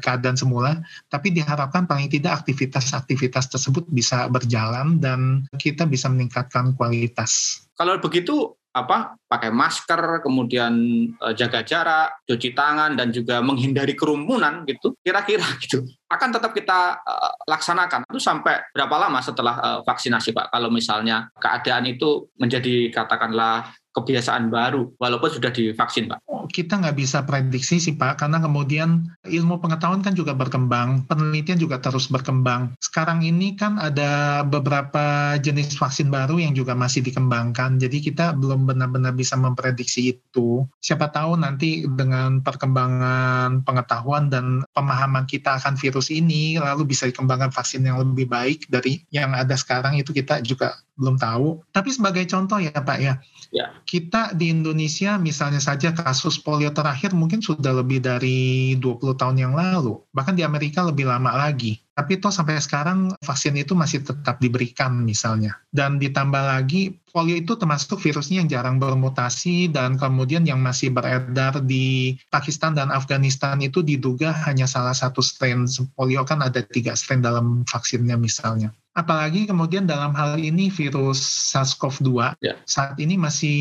keadaan 0.00 0.40
semula, 0.40 0.80
tapi 1.12 1.28
diharapkan 1.28 1.84
paling 1.84 2.08
tidak 2.08 2.40
aktivitas-aktivitas 2.40 3.52
tersebut 3.52 3.84
bisa 3.92 4.32
berjalan 4.32 4.96
dan 4.96 5.44
kita 5.60 5.84
bisa 5.84 6.08
meningkatkan 6.08 6.72
kualitas. 6.72 7.60
Kalau 7.76 8.00
begitu 8.00 8.56
apa 8.78 9.18
pakai 9.26 9.50
masker, 9.50 10.22
kemudian 10.22 10.72
uh, 11.18 11.34
jaga 11.34 11.66
jarak, 11.66 12.22
cuci 12.24 12.54
tangan 12.54 12.94
dan 12.94 13.10
juga 13.10 13.42
menghindari 13.42 13.98
kerumunan 13.98 14.62
gitu. 14.64 14.94
Kira-kira 15.02 15.44
gitu. 15.62 15.84
Akan 16.08 16.30
tetap 16.30 16.54
kita 16.54 17.02
uh, 17.02 17.32
laksanakan. 17.50 18.06
Itu 18.08 18.22
sampai 18.22 18.70
berapa 18.70 18.94
lama 18.96 19.18
setelah 19.20 19.54
uh, 19.58 19.80
vaksinasi, 19.82 20.32
Pak? 20.32 20.54
Kalau 20.54 20.70
misalnya 20.70 21.28
keadaan 21.36 21.90
itu 21.90 22.30
menjadi 22.38 22.94
katakanlah 22.94 23.68
kebiasaan 24.02 24.50
baru 24.52 24.94
walaupun 24.96 25.30
sudah 25.30 25.50
divaksin 25.50 26.08
Pak? 26.10 26.22
Oh, 26.28 26.46
kita 26.46 26.78
nggak 26.78 26.96
bisa 26.96 27.24
prediksi 27.26 27.82
sih 27.82 27.94
Pak 27.98 28.22
karena 28.24 28.38
kemudian 28.38 29.10
ilmu 29.26 29.58
pengetahuan 29.58 30.00
kan 30.00 30.14
juga 30.14 30.32
berkembang, 30.32 31.04
penelitian 31.10 31.58
juga 31.58 31.82
terus 31.82 32.08
berkembang. 32.08 32.74
Sekarang 32.78 33.22
ini 33.26 33.58
kan 33.58 33.76
ada 33.76 34.42
beberapa 34.46 35.36
jenis 35.40 35.76
vaksin 35.76 36.08
baru 36.08 36.40
yang 36.40 36.54
juga 36.54 36.72
masih 36.72 37.04
dikembangkan, 37.04 37.76
jadi 37.76 37.98
kita 37.98 38.26
belum 38.38 38.68
benar-benar 38.68 39.14
bisa 39.14 39.34
memprediksi 39.36 40.16
itu. 40.16 40.64
Siapa 40.80 41.10
tahu 41.12 41.38
nanti 41.40 41.84
dengan 41.84 42.40
perkembangan 42.40 43.62
pengetahuan 43.62 44.32
dan 44.32 44.62
pemahaman 44.72 45.28
kita 45.28 45.58
akan 45.60 45.76
virus 45.76 46.08
ini 46.08 46.56
lalu 46.56 46.88
bisa 46.88 47.06
dikembangkan 47.10 47.52
vaksin 47.52 47.84
yang 47.84 48.00
lebih 48.00 48.30
baik 48.30 48.66
dari 48.70 49.02
yang 49.12 49.34
ada 49.34 49.54
sekarang 49.58 49.98
itu 49.98 50.14
kita 50.14 50.40
juga 50.40 50.78
belum 50.98 51.16
tahu. 51.16 51.62
Tapi 51.70 51.88
sebagai 51.94 52.26
contoh 52.26 52.58
ya 52.58 52.74
Pak 52.74 52.98
ya, 52.98 53.14
ya. 53.54 53.70
kita 53.86 54.34
di 54.34 54.50
Indonesia 54.50 55.16
misalnya 55.16 55.62
saja 55.62 55.94
kasus 55.94 56.36
polio 56.42 56.74
terakhir 56.74 57.14
mungkin 57.14 57.38
sudah 57.38 57.72
lebih 57.78 58.02
dari 58.02 58.74
20 58.76 59.14
tahun 59.14 59.36
yang 59.38 59.54
lalu. 59.54 60.02
Bahkan 60.10 60.34
di 60.34 60.42
Amerika 60.42 60.82
lebih 60.82 61.06
lama 61.06 61.30
lagi. 61.32 61.78
Tapi 61.98 62.22
toh 62.22 62.30
sampai 62.30 62.62
sekarang 62.62 63.10
vaksin 63.26 63.58
itu 63.58 63.74
masih 63.74 64.06
tetap 64.06 64.38
diberikan 64.38 65.02
misalnya. 65.02 65.58
Dan 65.74 65.98
ditambah 65.98 66.38
lagi 66.46 66.94
polio 67.10 67.34
itu 67.34 67.58
termasuk 67.58 67.98
virusnya 67.98 68.46
yang 68.46 68.46
jarang 68.46 68.78
bermutasi 68.78 69.66
dan 69.74 69.98
kemudian 69.98 70.46
yang 70.46 70.62
masih 70.62 70.94
beredar 70.94 71.58
di 71.58 72.14
Pakistan 72.30 72.78
dan 72.78 72.94
Afghanistan 72.94 73.58
itu 73.58 73.82
diduga 73.82 74.30
hanya 74.46 74.70
salah 74.70 74.94
satu 74.94 75.18
strain. 75.18 75.66
Polio 75.98 76.22
kan 76.22 76.38
ada 76.38 76.62
tiga 76.62 76.94
strain 76.94 77.18
dalam 77.18 77.66
vaksinnya 77.66 78.14
misalnya. 78.14 78.70
Apalagi 78.98 79.46
kemudian 79.46 79.86
dalam 79.86 80.10
hal 80.18 80.42
ini 80.42 80.74
virus 80.74 81.22
SARS-CoV-2 81.54 82.34
ya. 82.42 82.58
saat 82.66 82.98
ini 82.98 83.14
masih 83.14 83.58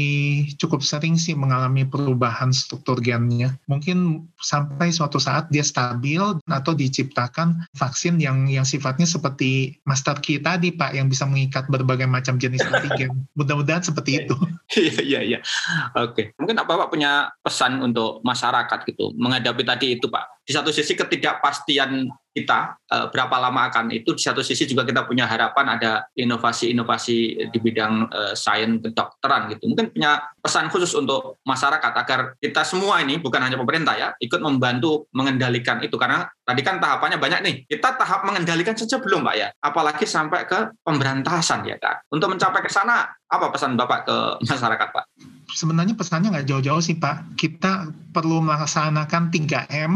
cukup 0.57 0.81
sering 0.81 1.13
sih 1.13 1.37
mengalami 1.37 1.85
perubahan 1.85 2.49
struktur 2.49 2.97
gennya. 2.97 3.53
Mungkin 3.69 4.25
sampai 4.41 4.89
suatu 4.89 5.21
saat 5.21 5.45
dia 5.53 5.61
stabil 5.61 6.17
atau 6.49 6.73
diciptakan 6.73 7.69
vaksin 7.77 8.17
yang 8.17 8.49
yang 8.49 8.65
sifatnya 8.65 9.05
seperti 9.05 9.77
master 9.85 10.17
key 10.25 10.41
tadi 10.41 10.73
Pak 10.73 10.97
yang 10.97 11.05
bisa 11.05 11.29
mengikat 11.29 11.69
berbagai 11.69 12.09
macam 12.09 12.41
jenis 12.41 12.65
antigen. 12.65 13.21
Mudah-mudahan 13.37 13.85
seperti 13.85 14.25
itu. 14.25 14.33
Iya 14.73 14.99
iya 15.05 15.19
iya. 15.21 15.39
Oke. 15.93 16.33
Mungkin 16.41 16.57
apa 16.57 16.73
Pak 16.73 16.89
punya 16.89 17.29
pesan 17.45 17.77
untuk 17.85 18.25
masyarakat 18.25 18.79
gitu 18.89 19.13
menghadapi 19.13 19.61
tadi 19.61 20.01
itu 20.01 20.09
Pak. 20.09 20.36
Di 20.47 20.55
satu 20.55 20.71
sisi 20.71 20.95
ketidakpastian 20.95 22.07
kita 22.31 22.79
uh, 22.87 23.11
berapa 23.11 23.35
lama 23.35 23.67
akan 23.67 23.91
itu 23.91 24.15
di 24.15 24.23
satu 24.23 24.39
sisi 24.39 24.63
juga 24.63 24.87
kita 24.87 25.03
punya 25.03 25.27
harapan 25.27 25.75
ada 25.75 26.07
inovasi-inovasi 26.15 27.51
di 27.51 27.57
bidang 27.59 28.07
uh, 28.07 28.31
sains 28.31 28.79
kedokteran 28.79 29.51
gitu. 29.51 29.67
Mungkin 29.67 29.91
punya 29.91 30.23
pesan 30.39 30.71
khusus 30.71 30.95
untuk 30.95 31.43
masyarakat 31.43 31.91
agar 31.91 32.39
kita 32.39 32.63
semua 32.63 33.03
ini 33.03 33.19
bukan 33.19 33.43
hanya 33.43 33.59
pemerintah 33.59 33.99
ya 33.99 34.07
ikut 34.23 34.39
membantu 34.39 35.11
mengendalikan 35.11 35.83
itu. 35.83 35.99
Karena 35.99 36.23
tadi 36.47 36.61
kan 36.63 36.79
tahapannya 36.79 37.19
banyak 37.19 37.39
nih 37.43 37.55
kita 37.67 37.99
tahap 37.99 38.23
mengendalikan 38.23 38.71
saja 38.79 39.03
belum 39.03 39.27
pak 39.27 39.35
ya 39.35 39.47
apalagi 39.59 40.07
sampai 40.07 40.47
ke 40.47 40.79
pemberantasan 40.79 41.67
ya 41.67 41.75
kan 41.75 41.99
untuk 42.07 42.31
mencapai 42.31 42.63
ke 42.63 42.71
sana 42.71 43.11
apa 43.27 43.51
pesan 43.51 43.75
bapak 43.75 44.07
ke 44.07 44.17
masyarakat 44.47 44.87
pak 44.95 45.05
sebenarnya 45.51 45.95
pesannya 45.95 46.33
nggak 46.35 46.47
jauh-jauh 46.47 46.83
sih 46.83 46.99
Pak. 46.99 47.39
Kita 47.39 47.87
perlu 48.11 48.43
melaksanakan 48.43 49.31
3M 49.31 49.91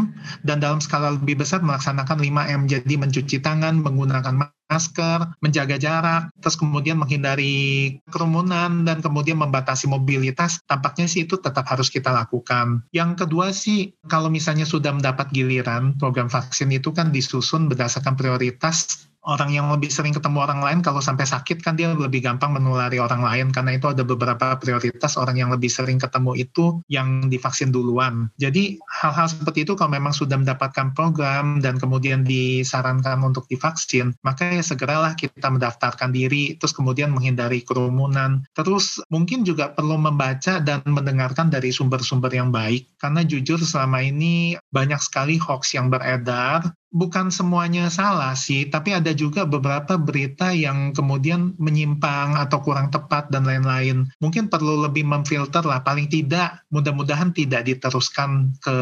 dan 0.46 0.56
dalam 0.62 0.80
skala 0.80 1.16
lebih 1.16 1.44
besar 1.44 1.60
melaksanakan 1.60 2.24
5M. 2.24 2.60
Jadi 2.70 2.94
mencuci 2.96 3.36
tangan, 3.44 3.84
menggunakan 3.84 4.34
masker, 4.72 5.36
menjaga 5.44 5.76
jarak, 5.76 6.32
terus 6.40 6.56
kemudian 6.56 6.96
menghindari 6.96 8.00
kerumunan 8.08 8.88
dan 8.88 9.04
kemudian 9.04 9.36
membatasi 9.36 9.84
mobilitas. 9.84 10.64
Tampaknya 10.64 11.04
sih 11.04 11.28
itu 11.28 11.36
tetap 11.36 11.68
harus 11.68 11.92
kita 11.92 12.08
lakukan. 12.08 12.88
Yang 12.96 13.26
kedua 13.26 13.52
sih 13.52 13.92
kalau 14.08 14.32
misalnya 14.32 14.64
sudah 14.64 14.96
mendapat 14.96 15.28
giliran 15.36 16.00
program 16.00 16.32
vaksin 16.32 16.72
itu 16.72 16.96
kan 16.96 17.12
disusun 17.12 17.68
berdasarkan 17.68 18.16
prioritas 18.16 19.11
orang 19.22 19.54
yang 19.54 19.70
lebih 19.70 19.88
sering 19.88 20.10
ketemu 20.10 20.42
orang 20.42 20.60
lain 20.62 20.78
kalau 20.82 20.98
sampai 20.98 21.26
sakit 21.26 21.62
kan 21.62 21.78
dia 21.78 21.94
lebih 21.94 22.22
gampang 22.22 22.54
menulari 22.54 22.98
orang 22.98 23.22
lain 23.22 23.46
karena 23.54 23.78
itu 23.78 23.86
ada 23.90 24.02
beberapa 24.02 24.58
prioritas 24.58 25.14
orang 25.14 25.38
yang 25.38 25.50
lebih 25.54 25.70
sering 25.70 26.02
ketemu 26.02 26.34
itu 26.34 26.82
yang 26.90 27.30
divaksin 27.30 27.70
duluan. 27.70 28.30
Jadi 28.38 28.82
hal-hal 28.82 29.30
seperti 29.30 29.62
itu 29.62 29.78
kalau 29.78 29.94
memang 29.94 30.10
sudah 30.10 30.38
mendapatkan 30.38 30.94
program 30.94 31.62
dan 31.62 31.78
kemudian 31.78 32.26
disarankan 32.26 33.22
untuk 33.22 33.46
divaksin, 33.46 34.14
maka 34.26 34.58
ya 34.58 34.64
segeralah 34.64 35.14
kita 35.14 35.46
mendaftarkan 35.46 36.10
diri 36.10 36.58
terus 36.58 36.74
kemudian 36.74 37.14
menghindari 37.14 37.62
kerumunan. 37.62 38.42
Terus 38.58 38.98
mungkin 39.08 39.46
juga 39.46 39.70
perlu 39.70 39.98
membaca 39.98 40.58
dan 40.58 40.82
mendengarkan 40.82 41.48
dari 41.48 41.70
sumber-sumber 41.70 42.34
yang 42.34 42.50
baik 42.50 42.98
karena 42.98 43.22
jujur 43.22 43.62
selama 43.62 44.02
ini 44.02 44.58
banyak 44.74 44.98
sekali 44.98 45.38
hoax 45.38 45.78
yang 45.78 45.88
beredar 45.88 46.66
bukan 46.92 47.32
semuanya 47.32 47.88
salah 47.88 48.36
sih, 48.36 48.68
tapi 48.68 48.92
ada 48.92 49.10
juga 49.16 49.48
beberapa 49.48 49.96
berita 49.96 50.52
yang 50.52 50.92
kemudian 50.92 51.56
menyimpang 51.56 52.36
atau 52.36 52.60
kurang 52.60 52.92
tepat 52.92 53.32
dan 53.32 53.48
lain-lain. 53.48 54.12
Mungkin 54.20 54.52
perlu 54.52 54.84
lebih 54.84 55.08
memfilter 55.08 55.64
lah, 55.64 55.80
paling 55.80 56.06
tidak 56.12 56.62
mudah-mudahan 56.68 57.32
tidak 57.32 57.64
diteruskan 57.64 58.52
ke 58.60 58.76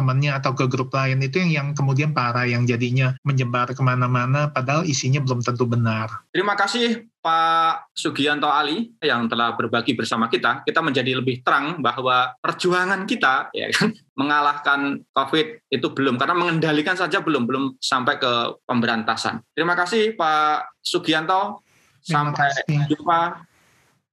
temannya 0.00 0.32
atau 0.32 0.56
ke 0.56 0.64
grup 0.64 0.96
lain 0.96 1.20
itu 1.20 1.36
yang 1.44 1.60
yang 1.60 1.66
kemudian 1.76 2.16
parah 2.16 2.48
yang 2.48 2.64
jadinya 2.64 3.12
menyebar 3.20 3.76
ke 3.76 3.82
mana-mana 3.84 4.48
padahal 4.48 4.88
isinya 4.88 5.20
belum 5.20 5.44
tentu 5.44 5.68
benar. 5.68 6.24
Terima 6.32 6.56
kasih 6.56 7.04
Pak 7.20 7.92
Sugianto 7.92 8.48
Ali 8.48 8.96
yang 9.04 9.28
telah 9.28 9.52
berbagi 9.52 9.92
bersama 9.92 10.32
kita. 10.32 10.64
Kita 10.64 10.80
menjadi 10.80 11.20
lebih 11.20 11.44
terang 11.44 11.84
bahwa 11.84 12.32
perjuangan 12.40 13.04
kita 13.04 13.52
ya 13.52 13.68
kan 13.70 13.92
mengalahkan 14.20 15.04
COVID 15.12 15.68
itu 15.68 15.86
belum 15.92 16.16
karena 16.16 16.34
mengendalikan 16.34 16.96
saja 16.96 17.20
belum 17.20 17.44
belum 17.44 17.64
sampai 17.76 18.16
ke 18.16 18.32
pemberantasan. 18.64 19.44
Terima 19.52 19.76
kasih 19.76 20.16
Pak 20.16 20.80
Sugianto. 20.80 21.60
Sampai 22.00 22.48
jumpa 22.88 23.44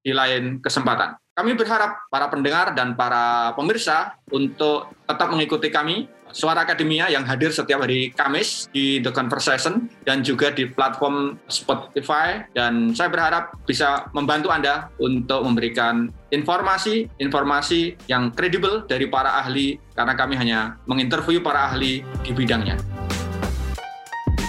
di 0.04 0.12
lain 0.12 0.60
kesempatan. 0.60 1.15
Kami 1.38 1.54
berharap 1.54 2.10
para 2.10 2.34
pendengar 2.34 2.73
dan 2.73 2.97
para 2.97 3.54
pemirsa 3.54 4.17
untuk 4.34 4.89
tetap 5.06 5.30
mengikuti 5.30 5.69
kami 5.69 6.10
Suara 6.34 6.65
Akademia 6.65 7.13
yang 7.13 7.23
hadir 7.30 7.54
setiap 7.54 7.86
hari 7.86 8.10
Kamis 8.10 8.65
di 8.73 9.00
The 9.00 9.13
Conversation 9.13 9.86
dan 10.02 10.26
juga 10.26 10.50
di 10.50 10.65
platform 10.65 11.38
Spotify 11.45 12.41
dan 12.58 12.91
saya 12.97 13.13
berharap 13.13 13.54
bisa 13.69 14.10
membantu 14.17 14.50
Anda 14.50 14.89
untuk 14.97 15.45
memberikan 15.45 16.10
informasi-informasi 16.34 18.10
yang 18.10 18.34
kredibel 18.34 18.89
dari 18.89 19.06
para 19.06 19.38
ahli 19.38 19.78
karena 19.93 20.17
kami 20.17 20.41
hanya 20.41 20.82
menginterview 20.89 21.39
para 21.45 21.69
ahli 21.69 22.02
di 22.26 22.32
bidangnya. 22.34 22.82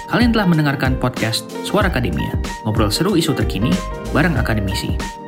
Kalian 0.09 0.33
telah 0.33 0.49
mendengarkan 0.49 0.97
podcast 0.97 1.45
Suara 1.69 1.93
Akademia, 1.93 2.33
ngobrol 2.65 2.89
seru 2.89 3.13
isu 3.13 3.37
terkini 3.37 3.71
bareng 4.17 4.41
akademisi. 4.41 5.28